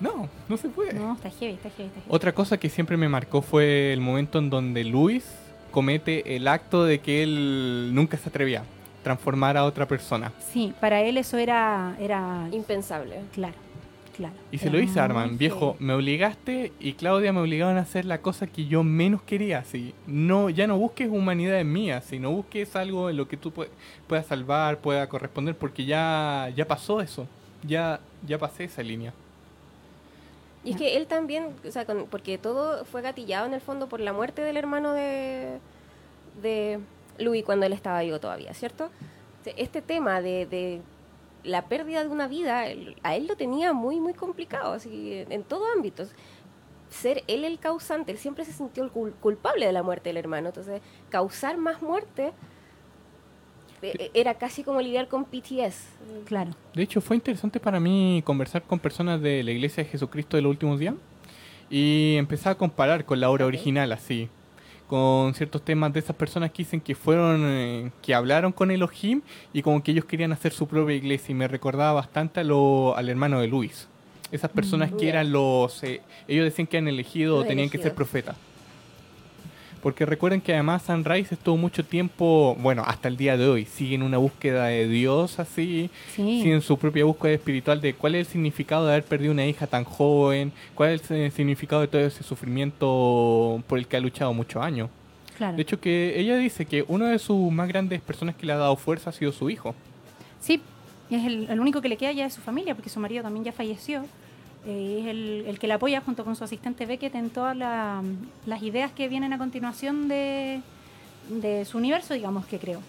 [0.03, 0.93] No, no se puede.
[0.93, 2.07] No, está heavy, está heavy, está heavy.
[2.09, 5.25] Otra cosa que siempre me marcó fue el momento en donde Luis
[5.71, 10.31] comete el acto de que él nunca se atrevía a transformar a otra persona.
[10.51, 13.15] Sí, para él eso era, era Impensable.
[13.33, 13.55] claro,
[14.15, 14.33] claro.
[14.51, 18.05] Y se Era lo dice Arman, viejo, me obligaste y Claudia me obligaron a hacer
[18.05, 19.93] la cosa que yo menos quería, así.
[20.05, 23.51] No, ya no busques humanidad en mí, así, no busques algo en lo que tú
[23.51, 23.69] pue-
[24.07, 27.25] puedas salvar, pueda corresponder, porque ya, ya pasó eso.
[27.65, 29.13] Ya, ya pasé esa línea.
[30.63, 33.99] Y es que él también, o sea, porque todo fue gatillado en el fondo por
[33.99, 35.59] la muerte del hermano de,
[36.41, 36.79] de
[37.17, 38.89] Louis cuando él estaba vivo todavía, ¿cierto?
[39.57, 40.81] Este tema de, de
[41.43, 42.63] la pérdida de una vida,
[43.03, 46.05] a él lo tenía muy, muy complicado, así, en todo ámbito.
[46.89, 50.17] Ser él el causante, él siempre se sintió el cul- culpable de la muerte del
[50.17, 52.31] hermano, entonces causar más muerte
[54.13, 55.87] era casi como lidiar con PTS.
[56.25, 56.51] Claro.
[56.73, 60.43] De hecho, fue interesante para mí conversar con personas de la Iglesia de Jesucristo de
[60.43, 60.95] los últimos días
[61.69, 64.29] y empezar a comparar con la obra original, así,
[64.87, 69.21] con ciertos temas de esas personas que dicen que fueron, eh, que hablaron con Elohim
[69.53, 72.95] y como que ellos querían hacer su propia iglesia y me recordaba bastante a lo-
[72.95, 73.87] al hermano de Luis.
[74.31, 74.97] Esas personas Mm.
[74.97, 78.35] que eran los, eh, ellos decían que han elegido o tenían que ser profetas.
[79.83, 84.01] Porque recuerden que además Sunrise estuvo mucho tiempo, bueno, hasta el día de hoy, siguen
[84.01, 86.41] una búsqueda de Dios así, Sí.
[86.41, 89.67] siguen su propia búsqueda espiritual de cuál es el significado de haber perdido una hija
[89.67, 94.33] tan joven, cuál es el significado de todo ese sufrimiento por el que ha luchado
[94.33, 94.89] muchos años.
[95.37, 95.55] claro.
[95.57, 98.57] De hecho, que ella dice que una de sus más grandes personas que le ha
[98.57, 99.75] dado fuerza ha sido su hijo.
[100.39, 100.61] Sí,
[101.09, 103.43] es el, el único que le queda ya de su familia, porque su marido también
[103.43, 104.05] ya falleció.
[104.65, 108.01] Eh, es el, el que la apoya junto con su asistente Beckett en todas la-
[108.45, 110.61] las ideas que vienen a continuación de,
[111.29, 112.81] de su universo, digamos, que creo.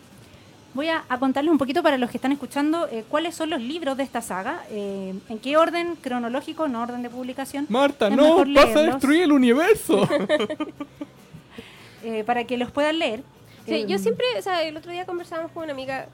[0.72, 3.60] Voy a, a contarles un poquito para los que están escuchando eh, cuáles son los
[3.60, 8.16] libros de esta saga, eh, en qué orden cronológico, no orden de publicación, Marta, Es
[8.16, 10.08] no, vas a destruir el universo.
[12.02, 13.22] eh, para que los puedan leer.
[13.66, 16.06] Sí, Eh, yo siempre, o sea, el otro día conversábamos con una amiga,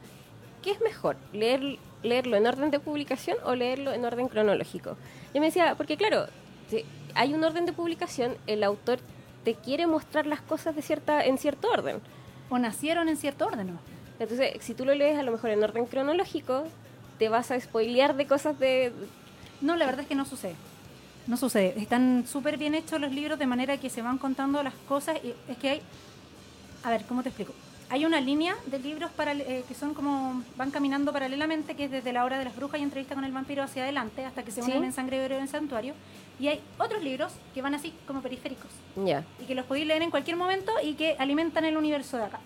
[0.62, 1.16] ¿qué es mejor?
[1.32, 4.96] ¿Leer, ¿Leerlo en orden de publicación o leerlo en orden cronológico?
[5.34, 6.26] Yo me decía, porque claro,
[6.68, 6.84] si
[7.14, 9.00] hay un orden de publicación, el autor
[9.44, 12.00] te quiere mostrar las cosas de cierta en cierto orden.
[12.48, 13.78] O nacieron en cierto orden, ¿no?
[14.18, 16.64] Entonces, si tú lo lees a lo mejor en orden cronológico,
[17.18, 18.92] te vas a spoilear de cosas de...
[19.60, 20.54] No, la verdad es que no sucede.
[21.26, 21.74] No sucede.
[21.76, 25.18] Están súper bien hechos los libros de manera que se van contando las cosas.
[25.22, 25.82] Y es que hay.
[26.82, 27.52] A ver, ¿cómo te explico?
[27.90, 30.42] Hay una línea de libros para, que son como.
[30.56, 33.32] van caminando paralelamente, que es desde la hora de las brujas y entrevista con el
[33.32, 34.70] vampiro hacia adelante, hasta que se Sí.
[34.70, 35.94] unen en Sangre Héroe en Santuario.
[36.38, 38.70] Y hay otros libros que van así, como periféricos.
[39.04, 39.24] Ya.
[39.40, 42.38] Y que los podéis leer en cualquier momento y que alimentan el universo de acá.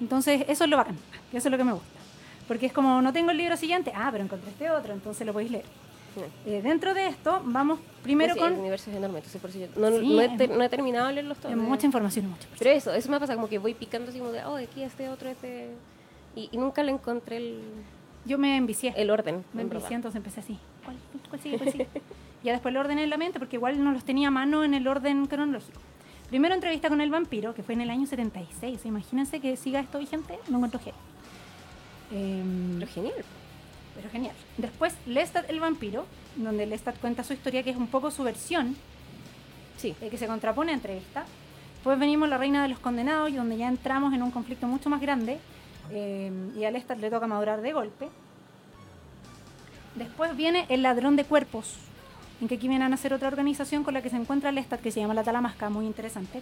[0.00, 0.98] Entonces, eso es lo bacán.
[1.32, 1.88] Eso es lo que me gusta.
[2.48, 5.32] Porque es como, no tengo el libro siguiente, ah, pero encontré este otro, entonces lo
[5.32, 5.64] podéis leer.
[6.46, 9.60] Eh, dentro de esto, vamos primero Sí, con El universo es enorme, entonces por eso
[9.60, 11.52] yo no, Sí, no he, ter- no he terminado de leerlos todos.
[11.52, 12.58] eh, mucha información, mucha información.
[12.58, 15.08] Pero eso, eso me pasa como que voy picando así como de, oh, aquí este
[15.08, 15.70] otro, este...
[16.36, 17.60] Y, y nunca le encontré el,
[18.24, 18.92] Yo me envicié.
[18.96, 19.44] el orden.
[19.52, 19.76] me en verdad.
[19.82, 20.58] envicié, entonces empecé así.
[20.84, 20.96] ¿Cuál,
[21.28, 21.58] cuál sigue?
[21.58, 21.88] ¿Cuál sigue?
[22.42, 24.74] ya después lo ordené en la mente, porque igual no los tenía a mano en
[24.74, 25.80] el orden cronológico.
[26.28, 28.84] Primero entrevista con el vampiro, que fue en el año 76.
[28.86, 30.96] Imagínense que siga esto vigente, lo encuentro genial.
[32.10, 33.14] Em, Pero genial.
[33.94, 34.34] Pero genial.
[34.58, 38.76] Después, Lestat el vampiro, donde Lestat cuenta su historia, que es un poco su versión,
[39.76, 39.94] Sí.
[40.00, 41.24] eh, que se contrapone entre esta.
[41.74, 44.88] Después venimos La Reina de los Condenados, y donde ya entramos en un conflicto mucho
[44.88, 45.38] más grande,
[45.90, 48.08] eh, y a Lestat le toca madurar de golpe.
[49.96, 51.74] Después viene El Ladrón de Cuerpos,
[52.40, 54.90] en que aquí vienen a hacer otra organización con la que se encuentra Lestat, que
[54.90, 56.40] se llama La Talamasca, muy interesante.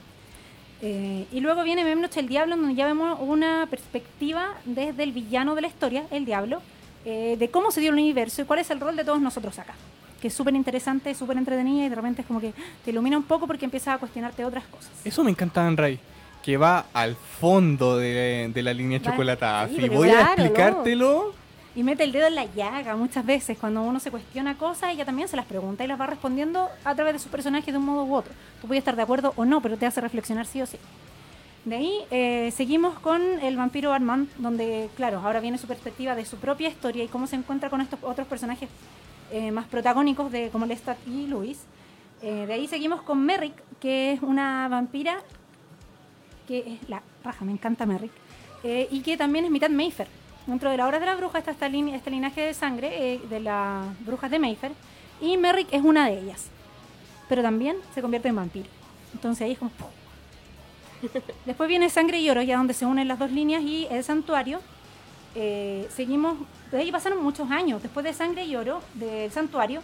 [0.83, 5.55] Eh, y luego viene Memnoche el Diablo, donde ya vemos una perspectiva desde el villano
[5.55, 6.63] de la historia, el Diablo,
[7.05, 9.59] eh, de cómo se dio el universo y cuál es el rol de todos nosotros
[9.59, 9.75] acá.
[10.21, 12.53] Que es súper interesante, súper entretenida y de repente es como que
[12.85, 14.91] te ilumina un poco porque empiezas a cuestionarte otras cosas.
[15.05, 15.99] Eso me encanta en Ray,
[16.43, 19.69] que va al fondo de, de la línea Va- chocolatada.
[19.69, 20.43] sí, Si voy a claro, ¿no?
[20.43, 21.35] explicártelo,
[21.75, 25.07] Y mete el dedo en la llaga muchas veces cuando uno se cuestiona cosas, ella
[25.07, 27.87] también se las pregunta y las va respondiendo a través de sus personajes de un
[27.87, 28.33] modo u otro.
[28.61, 30.77] Tú puedes estar de acuerdo o no, pero te hace reflexionar sí o sí.
[31.65, 36.25] De ahí eh, seguimos con el vampiro Armand, donde, claro, ahora viene su perspectiva de
[36.25, 38.71] su propia historia y cómo se encuentra con estos otros personajes
[39.31, 41.59] eh, más protagónicos de como Lestat y Luis.
[42.23, 45.19] Eh, de ahí seguimos con Merrick, que es una vampira
[46.49, 48.13] que es la raja, me encanta Merrick,
[48.65, 50.09] y que también es mitad Mayfair.
[50.47, 53.87] Dentro de la hora de la bruja está línea, este linaje de sangre de las
[54.05, 54.73] brujas de Mayfair,
[55.21, 56.49] y Merrick es una de ellas,
[57.29, 58.69] pero también se convierte en vampiro.
[59.13, 59.71] Entonces ahí es como...
[61.47, 64.61] Después viene Sangre y Oro, ya donde se unen las dos líneas, y el santuario,
[65.35, 66.37] eh, seguimos,
[66.71, 67.83] de ahí pasaron muchos años.
[67.83, 69.81] Después de Sangre y Oro, del Santuario,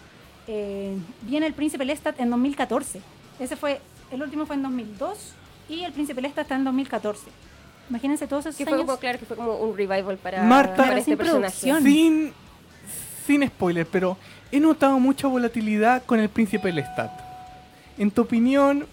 [0.48, 3.00] eh, viene El Príncipe Lestat en 2014.
[3.38, 5.32] Ese fue, el último fue en 2002
[5.68, 7.26] y El Príncipe Lestat está en 2014.
[7.88, 8.86] Imagínense todos esos Que fue años.
[8.86, 11.56] como, claro, que fue como un revival para, Marta- para este sin personaje.
[11.60, 11.82] producción.
[11.84, 12.32] Sin,
[13.26, 14.16] sin spoiler, pero
[14.50, 17.12] he notado mucha volatilidad con el príncipe Lestat.
[17.98, 18.86] En tu opinión,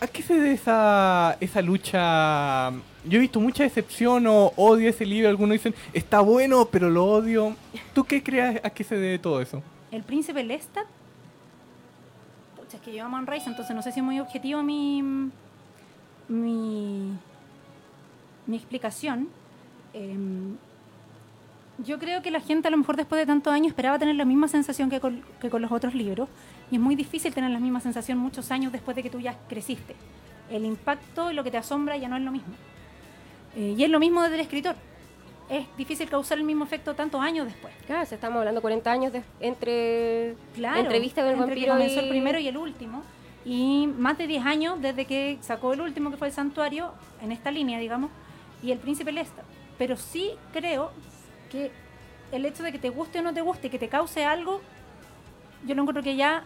[0.00, 2.70] ¿a qué se debe esa, esa lucha?
[3.04, 5.28] Yo he visto mucha decepción o odio ese libro.
[5.28, 7.54] Algunos dicen, está bueno, pero lo odio.
[7.94, 9.62] ¿Tú qué crees a qué se debe todo eso?
[9.90, 10.86] El príncipe Lestat.
[12.56, 15.02] Pucha, es que yo amo a Rice, entonces no sé si es muy objetivo mi.
[16.28, 17.12] mi.
[18.46, 19.28] mi explicación.
[19.92, 20.56] Em,
[21.78, 24.24] yo creo que la gente a lo mejor después de tantos años esperaba tener la
[24.24, 26.28] misma sensación que con, que con los otros libros.
[26.70, 29.36] Y es muy difícil tener la misma sensación muchos años después de que tú ya
[29.48, 29.96] creciste.
[30.50, 32.54] El impacto y lo que te asombra ya no es lo mismo.
[33.56, 34.76] Eh, y es lo mismo desde el escritor.
[35.48, 37.74] Es difícil causar el mismo efecto tantos años después.
[37.86, 41.72] Claro, se estamos hablando 40 años de, entre Claro, entrevista con el entre que vampiro
[41.72, 42.04] comenzó y...
[42.04, 43.02] el primero y el último.
[43.44, 47.32] Y más de 10 años desde que sacó el último, que fue el Santuario, en
[47.32, 48.10] esta línea, digamos,
[48.62, 49.42] y el Príncipe Lesta.
[49.76, 50.92] Pero sí creo
[51.50, 51.72] que
[52.30, 54.60] el hecho de que te guste o no te guste, que te cause algo,
[55.66, 56.44] yo lo encuentro que ya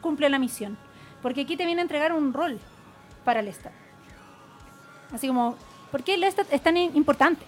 [0.00, 0.76] cumple la misión.
[1.22, 2.58] Porque aquí te viene a entregar un rol
[3.24, 3.72] para Lestat.
[5.12, 5.56] Así como,
[5.90, 7.44] ¿por qué Lestat es tan importante?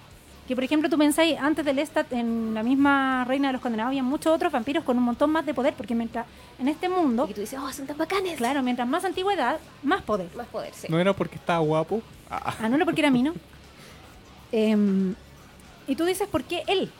[0.47, 3.91] Que por ejemplo tú pensáis, antes de Lestat en la misma Reina de los Condenados
[3.91, 6.27] había muchos otros vampiros con un montón más de poder, porque mientras
[6.59, 8.37] en este mundo, Y tú dices, oh, son tan bacanes.
[8.37, 10.29] claro, mientras más antigüedad, más poder.
[10.37, 10.89] Más poder, sí.
[10.91, 12.03] ¿No era porque estaba guapo?
[12.29, 13.33] Ah, Ah, no, no, porque era mino.
[14.53, 15.15] Em,
[15.87, 16.91] y tú dices, ¿por qué él?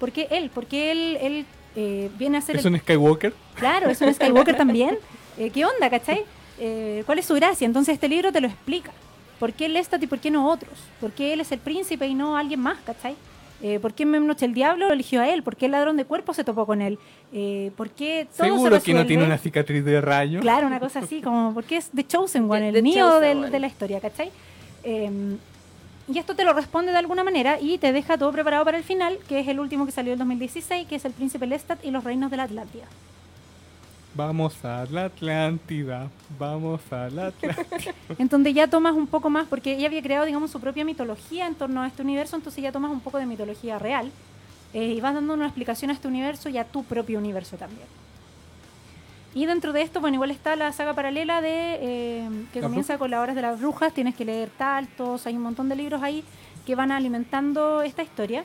[0.00, 0.50] ¿Por qué él?
[0.50, 3.32] ¿Por qué él, él eh, viene a ser ¿Es el un Skywalker?
[3.54, 4.98] Claro, es un Skywalker también.
[5.38, 6.24] Eh, ¿Qué onda, cachai?
[6.58, 7.64] Eh, ¿Cuál es su gracia?
[7.64, 8.90] Entonces este libro te lo explica.
[9.38, 10.72] ¿Por qué Lestat y por qué no otros?
[11.00, 13.14] ¿Por qué él es el príncipe y no alguien más, cachai?
[13.62, 15.42] Eh, ¿Por qué Memnoche el Diablo lo eligió a él?
[15.42, 16.98] ¿Por qué el ladrón de cuerpo se topó con él?
[17.32, 20.40] Eh, ¿Por qué todo se Seguro que no tiene una cicatriz de rayo.
[20.40, 23.50] Claro, una cosa así, como porque es The Chosen One, The- el The mío del-
[23.50, 24.30] de la historia, ¿cachai?
[24.82, 25.10] Eh,
[26.12, 28.84] y esto te lo responde de alguna manera y te deja todo preparado para el
[28.84, 31.90] final, que es el último que salió en 2016, que es El Príncipe Lestat y
[31.90, 32.86] los Reinos de la Atlántida.
[34.14, 36.10] Vamos a la Atlántida.
[36.36, 37.94] Vamos a la Atlántida.
[38.18, 41.46] en donde ya tomas un poco más, porque ella había creado, digamos, su propia mitología
[41.46, 44.10] en torno a este universo, entonces ya tomas un poco de mitología real
[44.74, 47.86] eh, y vas dando una explicación a este universo y a tu propio universo también.
[49.32, 52.98] Y dentro de esto, bueno, igual está la saga paralela de eh, que ¿La comienza
[52.98, 56.02] con las horas de las brujas, tienes que leer Taltos, hay un montón de libros
[56.02, 56.24] ahí
[56.66, 58.44] que van alimentando esta historia.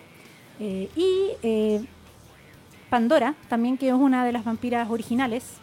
[0.59, 1.83] Eh, y eh,
[2.89, 5.57] Pandora, también que es una de las vampiras originales,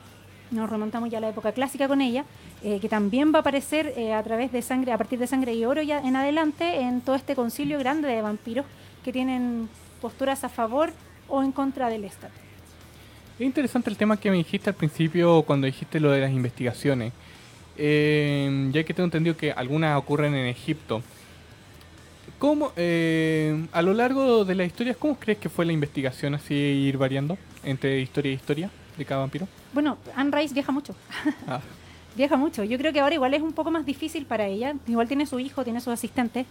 [0.50, 2.24] nos remontamos ya a la época clásica con ella,
[2.60, 5.82] que también va a aparecer a través de sangre, a partir de sangre y oro
[5.82, 8.66] ya en adelante en todo este concilio grande de vampiros
[9.02, 9.68] que tienen
[10.00, 10.92] posturas a favor
[11.28, 12.34] o en contra del Estado.
[13.42, 17.12] Es interesante el tema que me dijiste al principio cuando dijiste lo de las investigaciones.
[17.76, 21.02] Eh, ya que tengo entendido que algunas ocurren en Egipto.
[22.38, 26.54] ¿Cómo, eh, a lo largo de las historias, cómo crees que fue la investigación así
[26.54, 29.48] ir variando entre historia y historia de cada vampiro?
[29.72, 30.94] Bueno, Anne Rice viaja mucho.
[31.48, 31.60] Ah,
[32.14, 32.62] Viaja mucho.
[32.62, 34.74] Yo creo que ahora igual es un poco más difícil para ella.
[34.86, 36.46] Igual tiene su hijo, tiene sus asistentes.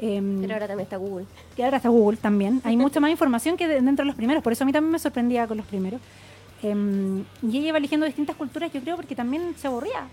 [0.00, 1.26] em, Pero ahora también está Google.
[1.54, 2.60] que ahora está Google también.
[2.64, 4.90] Hay mucha más información que de- dentro de los primeros, por eso a mí también
[4.90, 6.00] me sorprendía con los primeros.
[6.62, 10.06] Em, y ella iba eligiendo distintas culturas, yo creo, porque también se aburría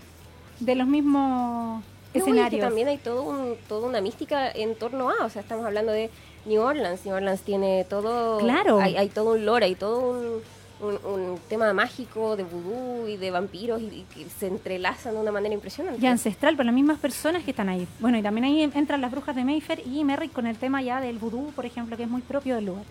[0.58, 2.60] de los mismos No, y que escenarios.
[2.60, 6.10] también hay todo un, toda una mística en torno a, o sea, estamos hablando de
[6.46, 7.04] New Orleans.
[7.06, 8.38] New Orleans tiene todo.
[8.38, 8.80] Claro.
[8.80, 10.40] Hay, hay todo un lore, hay todo un,
[10.82, 15.20] un, un tema mágico de vudú y de vampiros y, y que se entrelazan de
[15.20, 16.00] una manera impresionante.
[16.02, 17.86] y ancestral por las mismas personas que están ahí.
[18.00, 21.00] Bueno, y también ahí entran las brujas de Mayfair y Merrick con el tema ya
[21.00, 22.84] del vudú, por ejemplo, que es muy propio del lugar.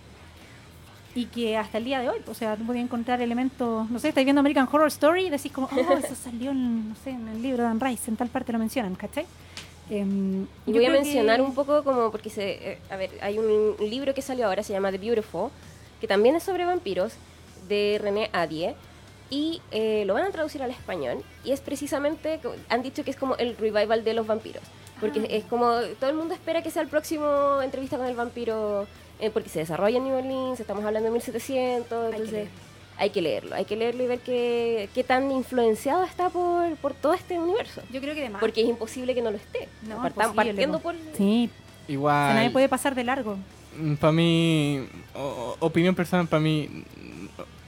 [1.15, 4.09] Y que hasta el día de hoy, o sea, tú podías encontrar elementos, no sé,
[4.09, 7.27] estáis viendo American Horror Story y decís como, oh, eso salió en, no sé, en
[7.27, 9.25] el libro de Anne Rice, en tal parte lo mencionan, ¿cachai?
[9.89, 13.09] Em, Y yo voy a mencionar que- un poco como, porque se, eh, a ver,
[13.21, 15.49] hay un libro que salió ahora, se llama The Beautiful,
[15.99, 17.13] que también es sobre vampiros,
[17.67, 18.75] de René Adie,
[19.31, 23.17] y eh, lo van a traducir al español, y es precisamente, han dicho que es
[23.17, 24.63] como el revival de los vampiros,
[24.99, 25.27] porque Ah.
[25.29, 28.85] es como, todo el mundo espera que sea el próximo entrevista con el vampiro,
[29.19, 32.49] eh, porque se desarrolla en New Orleans, estamos hablando de 1700, que entonces
[32.97, 36.93] hay que leerlo, hay que leerlo y ver qué, qué tan influenciado está por, por
[36.93, 37.81] todo este universo.
[37.91, 38.39] Yo creo que de más.
[38.41, 39.67] Porque es imposible que no lo esté.
[39.83, 40.83] No, imposible, partiendo po.
[40.83, 40.95] por...
[41.17, 42.35] Sí, o sea, igual.
[42.35, 43.37] nadie puede pasar de largo.
[43.99, 47.19] Para mí, o- opinión personal, para mí, mm,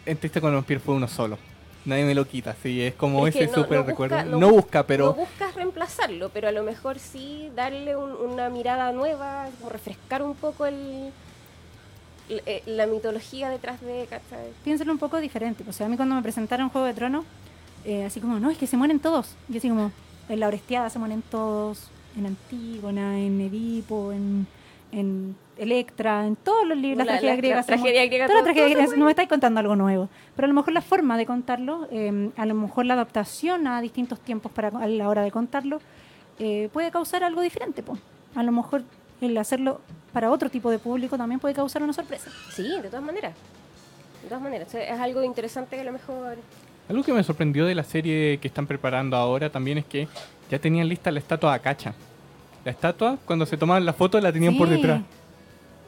[0.04, 1.38] Entrevista con el vampiro fue uno solo.
[1.86, 4.24] Nadie me lo quita, sí, es como Es ese no- súper no busca- recuerdo.
[4.26, 8.12] no No, bu- busca, pero No buscas reemplazarlo, pero a lo mejor sí darle un-
[8.14, 11.12] una mirada nueva, como refrescar un poco el,
[12.46, 14.50] eh, la mitología detrás de, ¿cachai?
[14.64, 15.64] Piénsalo un poco diferente.
[15.68, 17.26] O sea, a mí cuando me presentaron Juego de Tronos,
[17.86, 19.36] eh, así como, no, es que se mueren todos.
[19.48, 19.92] Yo así como,
[20.30, 24.48] en la Orestiada se mueren todos, en Antígona, en Edipo, en,
[24.92, 27.66] en Electra, en todos los libros, La- las tragedias la- griegas.
[27.68, 30.10] tragedia griega, todas las tragedias no me estáis contando algo nuevo.
[30.36, 33.82] Pero a lo mejor la forma de contarlo, eh, a lo mejor la adaptación a
[33.82, 35.80] distintos tiempos para a la hora de contarlo,
[36.40, 37.84] eh, puede causar algo diferente.
[37.84, 37.98] po.
[38.36, 38.84] A lo mejor
[39.22, 42.32] el hacerlo para otro tipo de público también puede causar una sorpresa.
[42.52, 43.34] Sí, de todas maneras.
[44.24, 46.38] De todas maneras, o sea, es algo interesante que a lo mejor...
[46.90, 50.08] Algo que me sorprendió de la serie que están preparando ahora también es que
[50.50, 51.94] ya tenían lista la estatua de Acacha.
[52.66, 55.02] La estatua, cuando se tomaban la foto, la tenían por detrás.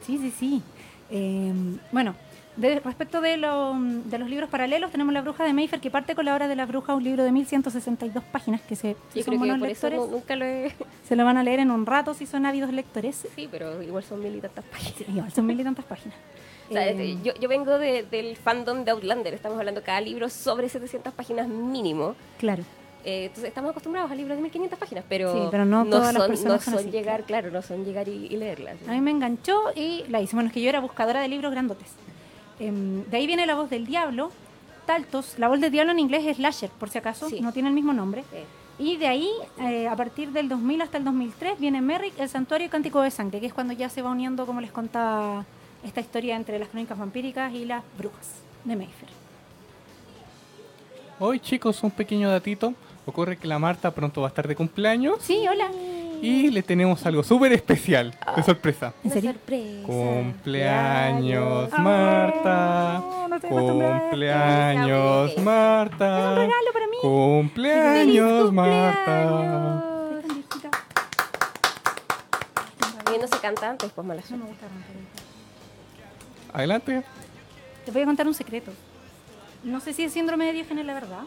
[0.04, 0.62] Sí, sí, sí.
[1.10, 1.52] Eh,
[1.92, 2.14] bueno,
[2.56, 6.14] de- respecto de, lo- de los libros paralelos, tenemos La Bruja de Mayfair, que parte
[6.14, 9.24] con la obra de la bruja, un libro de 1162 páginas, que se, si Yo
[9.24, 10.72] son creo buenos lectores, nu- nunca lo he...
[11.08, 13.26] se lo van a leer en un rato si son ávidos lectores.
[13.34, 14.94] Sí, pero igual son mil y tantas páginas.
[14.98, 16.16] Sí, igual son mil y tantas páginas.
[16.70, 20.30] O sea, Eh, yo, yo vengo de- del fandom de Outlander, estamos hablando cada libro
[20.30, 22.14] sobre 700 páginas mínimo.
[22.38, 22.62] Claro.
[23.04, 26.22] Eh, entonces estamos acostumbrados a libros de 1500 páginas, pero, Sí, pero no todas las
[26.22, 28.76] son, personas no son son así, llegar, claro, no son llegar y, y leerlas.
[28.88, 30.36] A mí me enganchó y la hice.
[30.36, 31.88] Bueno, es que yo era buscadora de libros grandotes.
[32.58, 34.30] Em, de ahí viene La Voz del Diablo,
[34.86, 35.38] Taltos.
[35.38, 37.40] La Voz del Diablo en inglés es Lasher, por si acaso, Sí.
[37.40, 38.24] no tiene el mismo nombre.
[38.78, 39.28] Y de ahí,
[39.60, 43.10] eh, a partir del 2000 hasta el 2003, viene Merrick, el Santuario y Cántico de
[43.10, 45.44] Sangre, que es cuando ya se va uniendo, como les contaba,
[45.84, 48.32] esta historia entre las crónicas vampíricas y las brujas
[48.64, 49.10] de Mayfair.
[51.20, 52.74] Hoy, chicos, un pequeño datito.
[53.06, 55.68] Ocurre que la Marta pronto va a estar de cumpleaños Sí, hola.
[56.22, 58.94] y le tenemos algo súper especial de sorpresa.
[59.04, 59.32] ¿En serio?
[59.32, 59.86] sorpresa.
[59.86, 63.02] Cumpleaños, Ah, Marta.
[63.28, 64.08] no estoy acostumbrada a esto.
[64.10, 66.34] Cumpleaños, Es un Marta.
[66.34, 66.96] regalo para mí.
[67.02, 69.80] Cumpleaños, Marta.
[73.20, 74.96] No se canta antes, pues mala No me gusta cantar.
[76.52, 77.02] Adelante.
[77.86, 78.70] Te voy a contar un secreto.
[79.64, 81.22] No sé si es síndrome de Diógenes la verdad,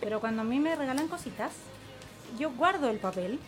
[0.00, 1.52] pero cuando a mí me regalan cositas,
[2.38, 3.38] yo guardo el papel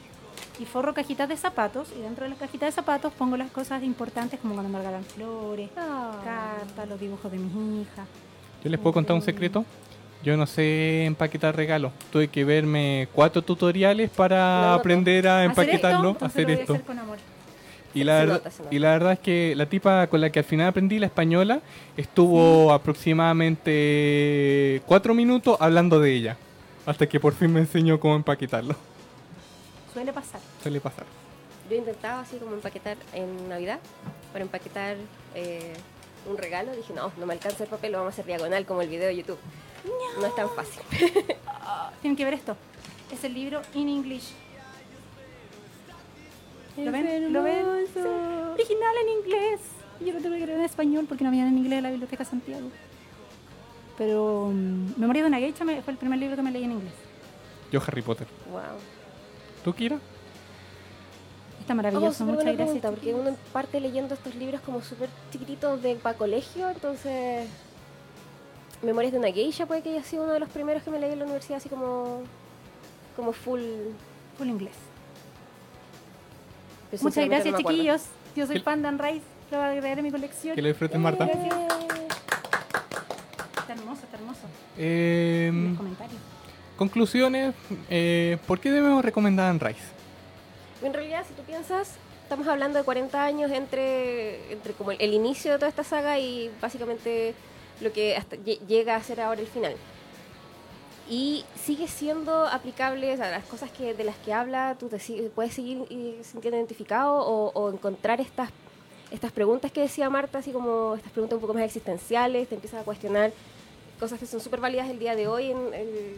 [0.59, 3.83] y forro cajitas de zapatos y dentro de las cajitas de zapatos pongo las cosas
[3.83, 8.07] importantes como cuando me regalan flores, cartas, los dibujos de mis hijas.
[8.65, 9.65] Yo les puedo contar un secreto.
[10.25, 11.93] Yo no sé empaquetar regalos.
[12.11, 16.25] Tuve que verme cuatro tutoriales para aprender a ¿Hacer empaquetarlo, esto?
[16.25, 16.73] Hacer lo voy a esto.
[16.73, 17.19] hacer con amor.
[17.97, 18.75] Y Se la, nota, verdad- se nota.
[18.75, 21.61] y la verdad es que la tipa con la que al final aprendí la española
[21.97, 26.37] estuvo aproximadamente cuatro minutos hablando de ella.
[26.85, 28.77] Hasta que por fin me enseñó cómo empaquetarlo.
[29.93, 30.41] Suele pasar.
[30.63, 31.05] Suele pasar.
[31.69, 33.81] Yo intentaba así como empaquetar en Navidad,
[34.33, 34.97] para empaquetar
[35.35, 35.73] eh,
[36.31, 36.71] un regalo.
[36.77, 39.09] Dije, no, no me alcanza el papel, lo vamos a hacer diagonal como el video
[39.09, 39.39] de YouTube.
[40.21, 40.81] No es tan fácil.
[42.03, 42.57] Tienen que ver esto.
[43.13, 44.31] Es el libro In English.
[46.77, 47.33] ¿Lo ven?
[47.33, 47.65] ¿Lo ven?
[47.93, 48.01] Sí.
[48.01, 49.61] Original en inglés.
[50.01, 52.25] Yo lo tuve que leer en español porque no había en inglés en la Biblioteca
[52.25, 52.69] Santiago.
[53.97, 56.73] Pero mm, Memoria de una geisha me- fue el primer libro que me leí en
[56.73, 56.93] inglés.
[57.73, 58.27] Yo Harry Potter.
[58.51, 58.61] Wow.
[59.65, 59.99] ¿Tú, Kira?
[61.61, 62.67] Está Oh, maravilloso, súper muchas gracias.
[62.81, 67.49] pregunta, porque uno parte leyendo estos libros como súper chiquititos de para colegio, entonces
[68.83, 71.11] Memorias de una geisha puede que haya sido uno de los primeros que me leí
[71.13, 72.21] en la universidad, así como
[73.17, 73.61] como full.
[74.39, 74.75] Full inglés.
[77.03, 78.03] Muchas gracias, no chiquillos.
[78.35, 79.23] Yo soy de Anne Rice.
[79.51, 80.55] Lo voy a agregar en mi colección.
[80.55, 81.25] Que lo disfrutes, Marta.
[81.27, 81.55] Gracias.
[83.61, 84.41] Está hermoso, está hermoso.
[84.79, 86.21] Eh, En los comentarios.
[86.77, 87.55] conclusiones.
[87.91, 89.81] eh, ¿Por qué debemos recomendar a Anne Rice?
[90.83, 91.93] En realidad, si tú piensas,
[92.23, 96.19] estamos hablando de 40 años entre, entre como el, el inicio de toda esta saga
[96.19, 97.35] y básicamente
[97.81, 99.75] lo que hasta lle- llega a ser ahora el final.
[101.09, 104.99] Y sigue siendo aplicable, o las cosas que de las que habla, tú te
[105.35, 108.51] puedes seguir y sintiendo identificado o, encontrar estas,
[109.13, 112.81] estas preguntas que decía Marta, así como estas preguntas un poco más existenciales, te empiezas
[112.81, 113.33] a cuestionar
[114.01, 116.17] cosas que son súper válidas el día de hoy en, el-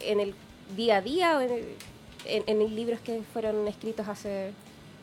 [0.00, 0.34] en el
[0.76, 1.50] día a día o en,
[2.26, 4.52] en, en el libros que fueron escritos hace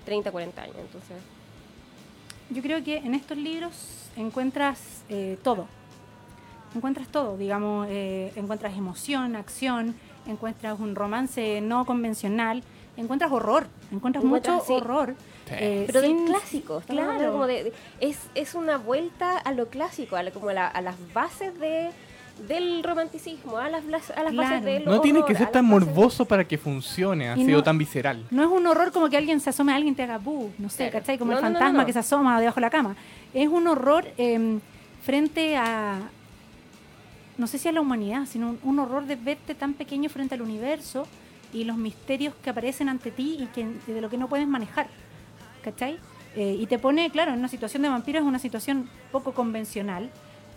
[0.05, 0.75] 30, 40 años.
[0.79, 1.17] Entonces,
[2.51, 3.73] Yo creo que en estos libros
[4.15, 5.67] encuentras eh, todo.
[6.75, 9.95] Encuentras todo, digamos, eh, encuentras emoción, acción,
[10.27, 12.61] encuentras un romance no convencional,
[12.97, 14.73] encuentras horror, encuentras Encuentras, mucho sí.
[14.73, 15.15] horror.
[15.47, 15.53] Sí.
[15.57, 17.31] eh, pero sin- clásico, estamos hablando Claro.
[17.31, 20.67] como de, de- es, es una vuelta a lo clásico, a, la- como a, la-
[20.67, 21.89] a las bases de,
[22.49, 24.49] del romanticismo, a las, blas- a las Claro.
[24.49, 27.63] bases del No tiene que a ser tan morboso para que funcione, así no- o
[27.63, 28.25] tan visceral.
[28.29, 30.51] No es un horror como que alguien se asome a alguien y te haga bu,
[30.57, 30.99] no sé, Claro.
[30.99, 31.17] ¿cachai?
[31.17, 31.85] Como No, el no, no, no, fantasma no.
[31.85, 32.95] que se asoma debajo de la cama.
[33.33, 34.59] Es un horror eh,
[35.01, 35.99] frente a,
[37.37, 40.35] no sé si a la humanidad, sino un, un horror de verte tan pequeño frente
[40.35, 41.05] al universo
[41.53, 44.87] y los misterios que aparecen ante ti y, que, de lo que no puedes manejar,
[45.63, 45.97] ¿cachai?
[46.35, 50.09] Eh, y te pone, claro, en una situación de vampiro es una situación poco convencional,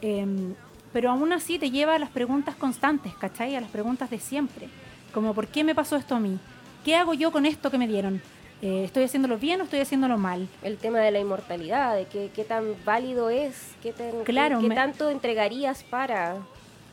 [0.03, 0.55] em,
[0.93, 3.55] pero aún así te lleva a las preguntas constantes, ¿cachai?
[3.57, 4.69] A las preguntas de siempre.
[5.15, 6.39] Como, ¿por qué me pasó esto a mí?
[6.85, 8.21] ¿Qué hago yo con esto que me dieron?
[8.63, 10.49] Eh, ¿Estoy haciéndolo bien o estoy haciéndolo mal?
[10.63, 14.65] El tema de la inmortalidad, de qué, qué tan válido es, qué, tan- Claro, qué,
[14.65, 16.37] qué me- tanto entregarías para...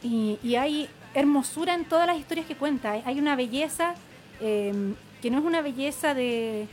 [0.03, 2.91] Y, y hay hermosura en todas las historias que cuenta.
[2.91, 3.95] Hay- una belleza
[4.39, 6.67] eh, que no es una belleza de,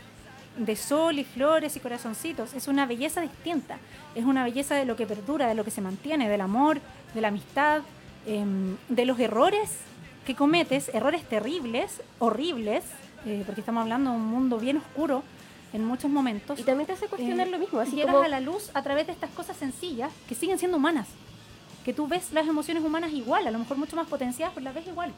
[0.59, 3.79] de sol y flores y corazoncitos, es una belleza distinta.
[4.15, 6.81] Es una belleza de lo que perdura, de lo que se mantiene, del amor,
[7.15, 7.81] de la amistad,
[8.27, 8.45] eh,
[8.89, 9.79] de los errores
[10.27, 12.85] que cometes, errores terribles, horribles,
[13.27, 15.23] eh, porque estamos hablando de un mundo bien oscuro
[15.73, 16.59] en muchos momentos.
[16.61, 18.25] Y también te hace cuestionar Eh, lo mismo, así llegas como...
[18.25, 21.09] a la luz a través de estas cosas sencillas que siguen siendo humanas.
[21.85, 24.75] Que tú ves las emociones humanas igual, a lo mejor mucho más potenciadas, pero las
[24.75, 25.13] ves igual.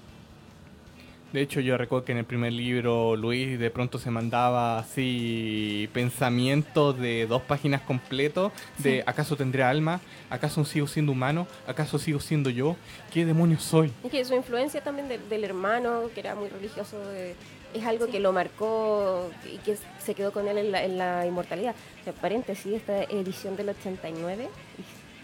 [1.33, 5.89] De hecho, yo recuerdo que en el primer libro Luis de pronto se mandaba así
[5.93, 9.03] pensamientos de dos páginas completos de Sí.
[9.05, 10.01] ¿acaso tendré alma?
[10.31, 11.47] ¿Acaso sigo siendo humano?
[11.67, 12.77] ¿Acaso sigo siendo yo?
[13.13, 13.93] ¿Qué demonios soy?
[14.05, 17.35] Es que su influencia también de- del hermano, que era muy religioso, de-
[17.75, 21.27] es algo que lo marcó y que se quedó con él en la, en la
[21.27, 21.75] inmortalidad.
[22.01, 24.49] O sea, paréntesis, esta edición del 89,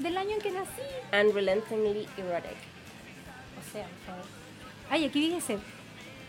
[0.03, 0.82] Del año en que nací.
[1.12, 2.59] Unrelentingly Erotic,
[3.61, 4.24] O sea, por favor.
[4.90, 5.59] Ay, aquí dice,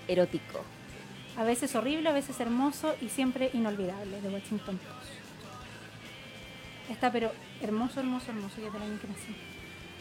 [0.07, 0.63] erótico.
[1.35, 5.11] a veces horrible, a veces hermoso y siempre inolvidable, de Washington Post.
[6.89, 9.35] Está, pero hermoso, hermoso, hermoso, y es del año en que nací.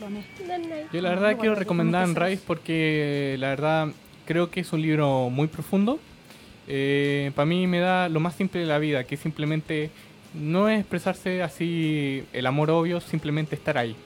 [0.01, 0.25] Lo amé.
[0.93, 3.89] Yo la verdad quiero recomendar Rise porque la verdad
[4.27, 5.99] creo que es un libro muy profundo.
[6.67, 9.91] Para mí me da lo más simple de la vida, que simplemente
[10.35, 13.97] no es expresarse así el amor obvio, simplemente estar ahí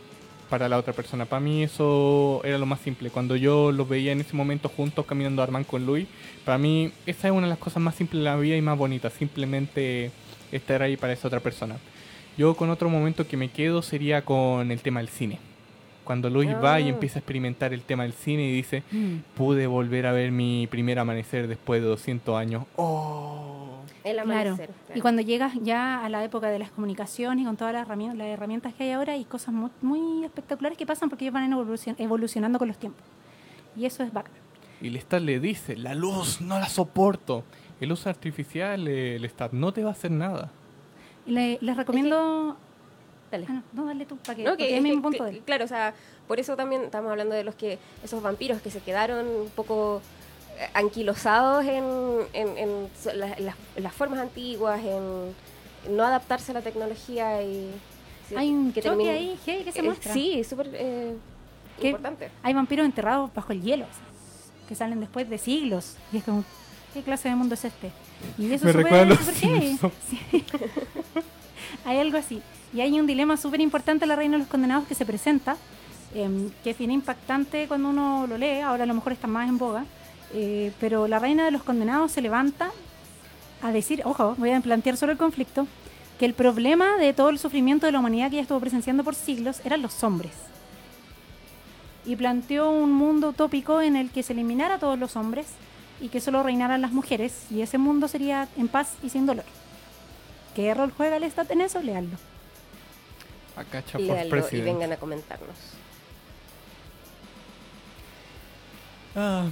[0.48, 1.24] para la otra persona.
[1.24, 3.10] Para mí eso era lo más simple.
[3.10, 6.06] Cuando yo los veía en ese momento juntos caminando Armand con Luis,
[6.44, 8.78] para mí esa es una de las cosas más simples de la vida y más
[8.78, 10.10] bonitas, simplemente
[10.52, 11.76] estar ahí para esa otra persona.
[12.36, 15.38] Yo con otro momento que me quedo sería con el tema del cine.
[16.07, 16.88] Cuando Luis va y Ah.
[16.90, 19.16] empieza a experimentar el tema del cine y dice, Mm.
[19.34, 22.64] pude volver a ver mi primer amanecer después de 200 años.
[22.76, 23.80] ¡Oh!
[24.04, 24.30] El Claro.
[24.52, 24.70] amanecer.
[24.94, 28.16] Y cuando llegas ya a la época de las comunicaciones y con todas las herramientas,
[28.18, 31.52] las herramientas que hay ahora, hay cosas muy, muy espectaculares que pasan porque ellos van
[31.52, 33.02] evolucion- evolucionando con los tiempos.
[33.76, 34.32] Y eso es bacán.
[34.80, 37.42] Y Lestat le dice, la luz no la soporto.
[37.80, 40.52] El luz artificial, Lestat, no te va a hacer nada.
[41.26, 42.57] Le- les recomiendo...
[43.30, 43.46] Dale.
[43.48, 45.42] Ah, no, no, dale tú, para que, No, que, es mi punto que- de él.
[45.44, 45.94] claro, o sea,
[46.28, 50.00] por eso también estamos hablando de los que esos vampiros que se quedaron un poco
[50.58, 51.84] eh, anquilosados en,
[52.32, 53.36] en- en so- la-
[53.76, 55.34] las, formas antiguas, en
[55.94, 57.70] no adaptarse a la tecnología y
[58.28, 60.12] sí, Hay un que choque ahí heavy que se Eh, muestra.
[60.12, 61.14] Sí, súper eh,
[61.82, 62.30] importante.
[62.42, 63.86] Hay vampiros enterrados bajo el hielo,
[64.68, 65.96] que salen después de siglos.
[66.12, 66.42] Y es como,
[66.94, 67.90] ¿qué clase de mundo es este?
[68.38, 69.16] Y eso Me súper heavy.
[69.16, 69.92] Simpsons.
[70.08, 70.44] Sí.
[71.84, 72.42] hay algo así.
[72.76, 75.56] Y hay un dilema súper importante en La Reina de los Condenados que se presenta,
[76.14, 79.48] em, que es bien impactante cuando uno lo lee, ahora a lo mejor está más
[79.48, 79.86] en boga,
[80.34, 82.70] eh, pero La Reina de los Condenados se levanta
[83.62, 85.66] a decir, ojo, voy a plantear sobre el conflicto,
[86.18, 89.14] que el problema de todo el sufrimiento de la humanidad que ella estuvo presenciando por
[89.14, 90.32] siglos eran los hombres.
[92.04, 95.46] Y planteó un mundo utópico en el que se eliminara a todos los hombres
[95.98, 99.46] y que solo reinaran las mujeres, y ese mundo sería en paz y sin dolor.
[100.54, 101.80] ¿Qué rol juega el Estado en eso?
[103.57, 105.57] Acá for Léalo y vengan a comentarnos.
[109.18, 109.46] Ah,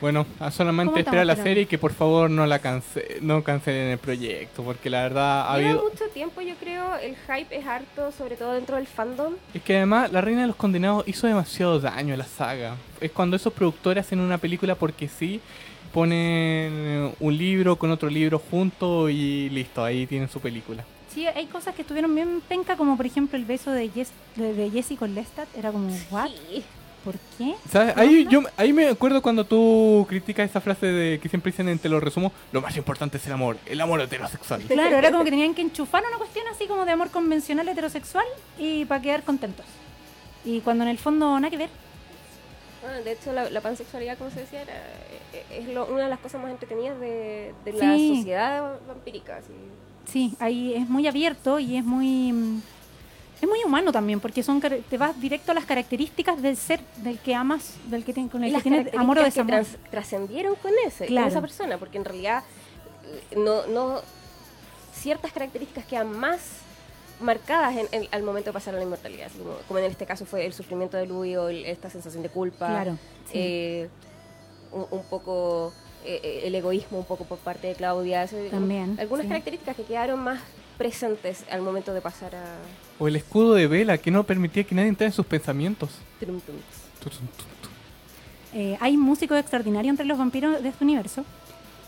[0.00, 3.44] bueno, a solamente ¿Cómo esperar la serie y que por favor no la cance no
[3.44, 5.90] cancelen el proyecto, porque la verdad ha Lleva habido...
[5.90, 9.34] mucho tiempo, yo creo, el hype es harto, sobre todo dentro del fandom.
[9.52, 12.76] Es que además La Reina de los Condenados hizo demasiado daño a la saga.
[12.98, 15.38] Es cuando esos productores hacen una película porque sí,
[15.92, 20.82] ponen un libro con otro libro junto y listo, ahí tienen su película.
[21.14, 24.52] Sí, hay cosas que estuvieron bien penca, como por ejemplo el beso de, Jess, de,
[24.52, 25.46] de Jessie con Lestat.
[25.56, 26.28] Era como, ¿what?
[26.28, 26.64] Sí.
[27.04, 27.54] ¿Por qué?
[27.70, 27.94] ¿Sabes?
[27.98, 31.78] Ahí, yo, ahí me acuerdo cuando tú criticas esa frase de que siempre dicen en
[31.78, 34.62] Te lo resumo, lo más importante es el amor, el amor heterosexual.
[34.62, 38.24] Claro, era como que tenían que enchufar una cuestión así como de amor convencional heterosexual
[38.58, 39.66] y para quedar contentos.
[40.46, 41.68] Y cuando en el fondo nada que ver.
[42.82, 44.72] Bueno, de hecho, la, la pansexualidad, como se decía, era,
[45.34, 48.16] eh, es lo- una de las cosas más entretenidas de, de la Sí.
[48.16, 49.36] sociedad vampírica.
[49.36, 49.52] así.
[50.06, 52.62] Sí, ahí es muy abierto y es muy mm,
[53.42, 57.18] es muy humano también, porque son te vas directo a las características del ser del
[57.18, 59.64] que amas, del que tiene, con el que las tienes amor o desamor.
[59.64, 61.26] que trascendieron con ese, Claro.
[61.26, 62.42] con esa persona, porque en realidad
[63.32, 64.00] eh, no, no
[64.94, 66.40] ciertas características quedan más
[67.20, 70.24] marcadas en, en- al momento de pasar a la inmortalidad, como, como en este caso
[70.26, 72.98] fue el sufrimiento de Louis o el- esta sensación de culpa, Claro.
[73.26, 73.32] sí.
[73.34, 73.88] eh,
[74.72, 75.72] un, un poco
[76.04, 79.28] eh, eh, el egoísmo un poco por parte de Claudia, eso- También, algunas sí.
[79.28, 80.40] características que quedaron más
[80.78, 82.44] presentes al momento de pasar a...
[82.98, 85.90] O el escudo de vela que no permitía que nadie entrara en sus pensamientos.
[86.20, 86.52] Trum, tu.
[88.54, 91.24] Eh, hay músicos extraordinarios entre los vampiros de este universo.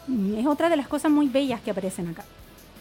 [0.06, 2.24] Mm, Es otra de las cosas muy bellas que aparecen acá.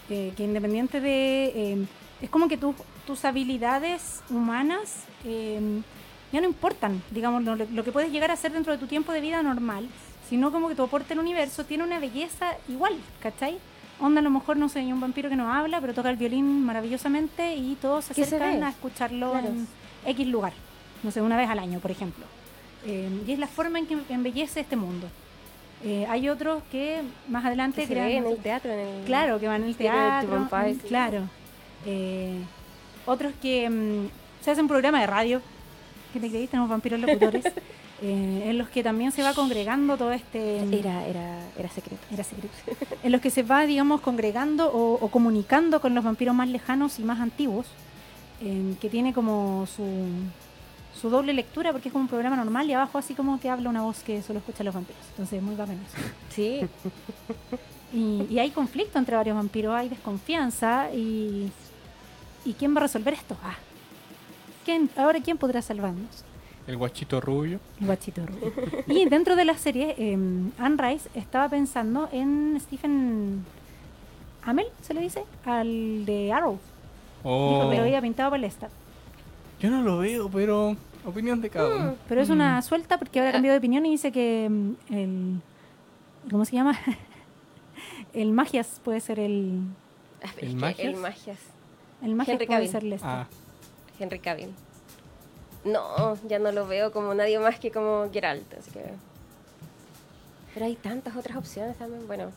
[0.10, 1.46] Eh, que independiente de...
[1.56, 1.86] eh,
[2.22, 2.76] es como que tu-
[3.06, 5.60] tus habilidades humanas eh,
[6.32, 9.12] ya no importan, digamos, lo, lo que puedes llegar a hacer dentro de tu tiempo
[9.12, 9.88] de vida normal,
[10.30, 13.58] sino como que tu aporte al universo tiene una belleza igual, ¿cachai?
[14.00, 16.18] Onda, a lo mejor, no sé, hay un vampiro que no habla, pero toca el
[16.18, 18.66] violín maravillosamente y todos se ¿Qué se acercan ve?
[18.66, 19.48] a escucharlo Claro.
[19.48, 19.68] en
[20.06, 20.54] X lugar.
[21.04, 22.26] No sé, una vez al año, por ejemplo.
[22.86, 25.08] Eh, y es la forma en que embellece este mundo.
[25.84, 29.04] Eh, hay otros que más adelante Que se crean- en el teatro, en el...
[29.06, 30.30] Claro, que van al teatro.
[30.30, 30.88] Vampire, mm, sí.
[30.88, 31.22] Claro.
[31.86, 32.38] Eh,
[33.06, 35.42] otros que mm, se hacen programa de radio.
[36.12, 36.48] ¿Qué te creí?
[36.48, 37.46] Tenemos vampiros locutores.
[38.02, 40.60] eh, en los que también se va congregando todo este.
[40.78, 42.02] Era, era, era secreto.
[42.12, 42.54] Era secreto.
[43.04, 47.00] En los que se va, digamos, congregando o, o comunicando con los vampiros más lejanos
[47.00, 47.68] y más antiguos,
[48.42, 49.86] eh, que tiene como su,
[51.00, 53.70] su doble lectura, porque es como un programa normal y abajo así como que habla
[53.70, 55.04] una voz que solo escuchan los vampiros.
[55.12, 56.10] Entonces, muy bacano eso.
[56.30, 56.62] Sí,
[57.94, 61.50] Y, y hay conflicto entre varios vampiros, hay desconfianza y...
[62.44, 63.38] ¿Y quién va a resolver esto?
[63.42, 63.56] Ah.
[64.66, 66.24] ¿Quién, ahora, ¿quién podrá salvarnos?
[66.68, 67.60] El guachito rubio.
[67.80, 68.52] El guachito rubio.
[68.88, 70.14] Y dentro de la serie, eh,
[70.58, 73.46] Anne Rice estaba pensando en Stephen
[74.44, 75.24] Amell, ¿se le dice?
[75.46, 76.58] Al de Arrow.
[77.24, 78.70] Oh, Dijo que lo había pintado para Lestat.
[79.60, 81.96] Yo no lo veo, pero opinión de cada uno.
[82.10, 82.34] Pero es Mm.
[82.34, 85.42] una suelta porque ahora cambió de opinión y dice que mm, el...
[86.32, 86.78] ¿Cómo se llama?
[88.14, 89.62] el Magias puede ser el...
[90.42, 90.80] ¿El Magias?
[90.88, 91.38] El Magias.
[92.04, 92.72] El Magias Henry puede Cavill.
[92.72, 93.10] ser Lestat.
[93.10, 93.28] Ah,
[94.00, 94.50] Henry Cavill.
[95.66, 98.84] No, ya no lo veo como nadie más que como Geralt, así que...
[100.54, 102.32] Pero hay tantas otras opciones también, bueno...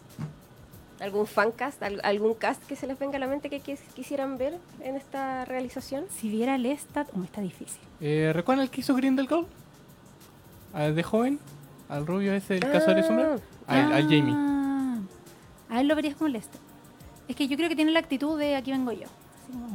[1.01, 4.37] ¿Algún fancast, al- algún cast que se les venga a la mente que quis- quisieran
[4.37, 6.07] ver en esta realización?
[6.11, 7.79] Si viera Lestat, oh, está difícil.
[8.01, 9.47] eh, ¿Recuerdan el que hizo Grindelwald?
[10.74, 11.39] Al de joven,
[11.89, 13.37] al rubio ese, el cazador de sombra.
[13.68, 14.35] Al, al Jamie.
[14.37, 14.99] Ah,
[15.70, 16.61] A él lo verías como Lestat.
[17.29, 19.05] Es que yo creo que tiene la actitud de aquí vengo yo.
[19.05, 19.68] Así como-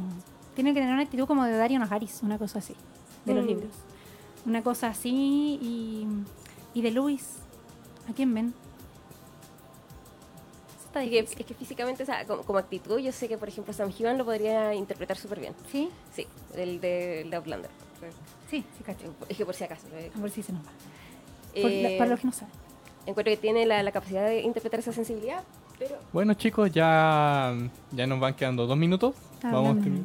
[0.54, 2.74] tiene que tener una actitud como de Dario Najaris, una cosa así,
[3.24, 3.48] de los Mm.
[3.48, 3.70] libros.
[4.46, 6.06] Una cosa así y,
[6.74, 7.36] y de Luis.
[8.08, 8.52] ¿A quién ven?
[10.94, 13.72] Así que, es que físicamente, o sea, como, como actitud, yo sé que, por ejemplo,
[13.72, 15.54] Sam Hewan lo podría interpretar súper bien.
[15.72, 15.88] ¿Sí?
[16.14, 17.70] Sí, el de, el de Outlander.
[18.48, 19.12] Sí, sí, cacho.
[19.28, 19.86] Es que por si acaso.
[19.94, 20.70] eh, A ver si se nos va.
[21.54, 22.54] Eh, para los que no saben.
[23.06, 25.42] Encuentro que tiene la, la capacidad de interpretar esa sensibilidad,
[25.78, 27.52] pero Bueno chicos, ya,
[27.90, 29.14] ya nos van quedando dos minutos.
[29.34, 30.00] Está Vamos hablando.
[30.02, 30.04] termi-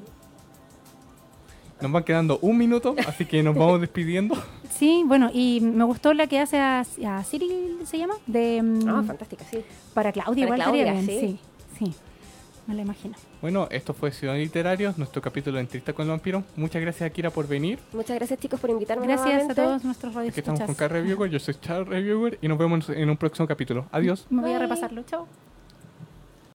[1.82, 4.36] Nos van quedando un minuto, así que nos vamos despidiendo.
[4.70, 8.14] Sí, bueno, y me gustó la que hace a, a Cyril, ¿se llama?
[8.28, 9.60] De, mm, Ah, fantástica, sí.
[9.94, 11.06] para Claudia, Para igual Claudia, bien.
[11.06, 11.20] sí.
[11.78, 11.94] Sí, sí.
[12.66, 13.16] Me la imagino.
[13.42, 16.44] Bueno, esto fue Ciudad Literarios, nuestro capítulo de Entrevista con el Vampiro.
[16.56, 17.80] Muchas gracias Akira por venir.
[17.92, 19.06] Muchas gracias, chicos, por invitarme.
[19.08, 20.78] Gracias a todos nuestros Aquí estamos con radioescuchas.
[20.78, 23.88] Car Reviewer, yo soy Char Reviewer y nos vemos en un próximo capítulo.
[23.92, 24.28] Adiós.
[24.30, 25.02] Me voy a repasarlo.
[25.04, 25.49] Chao.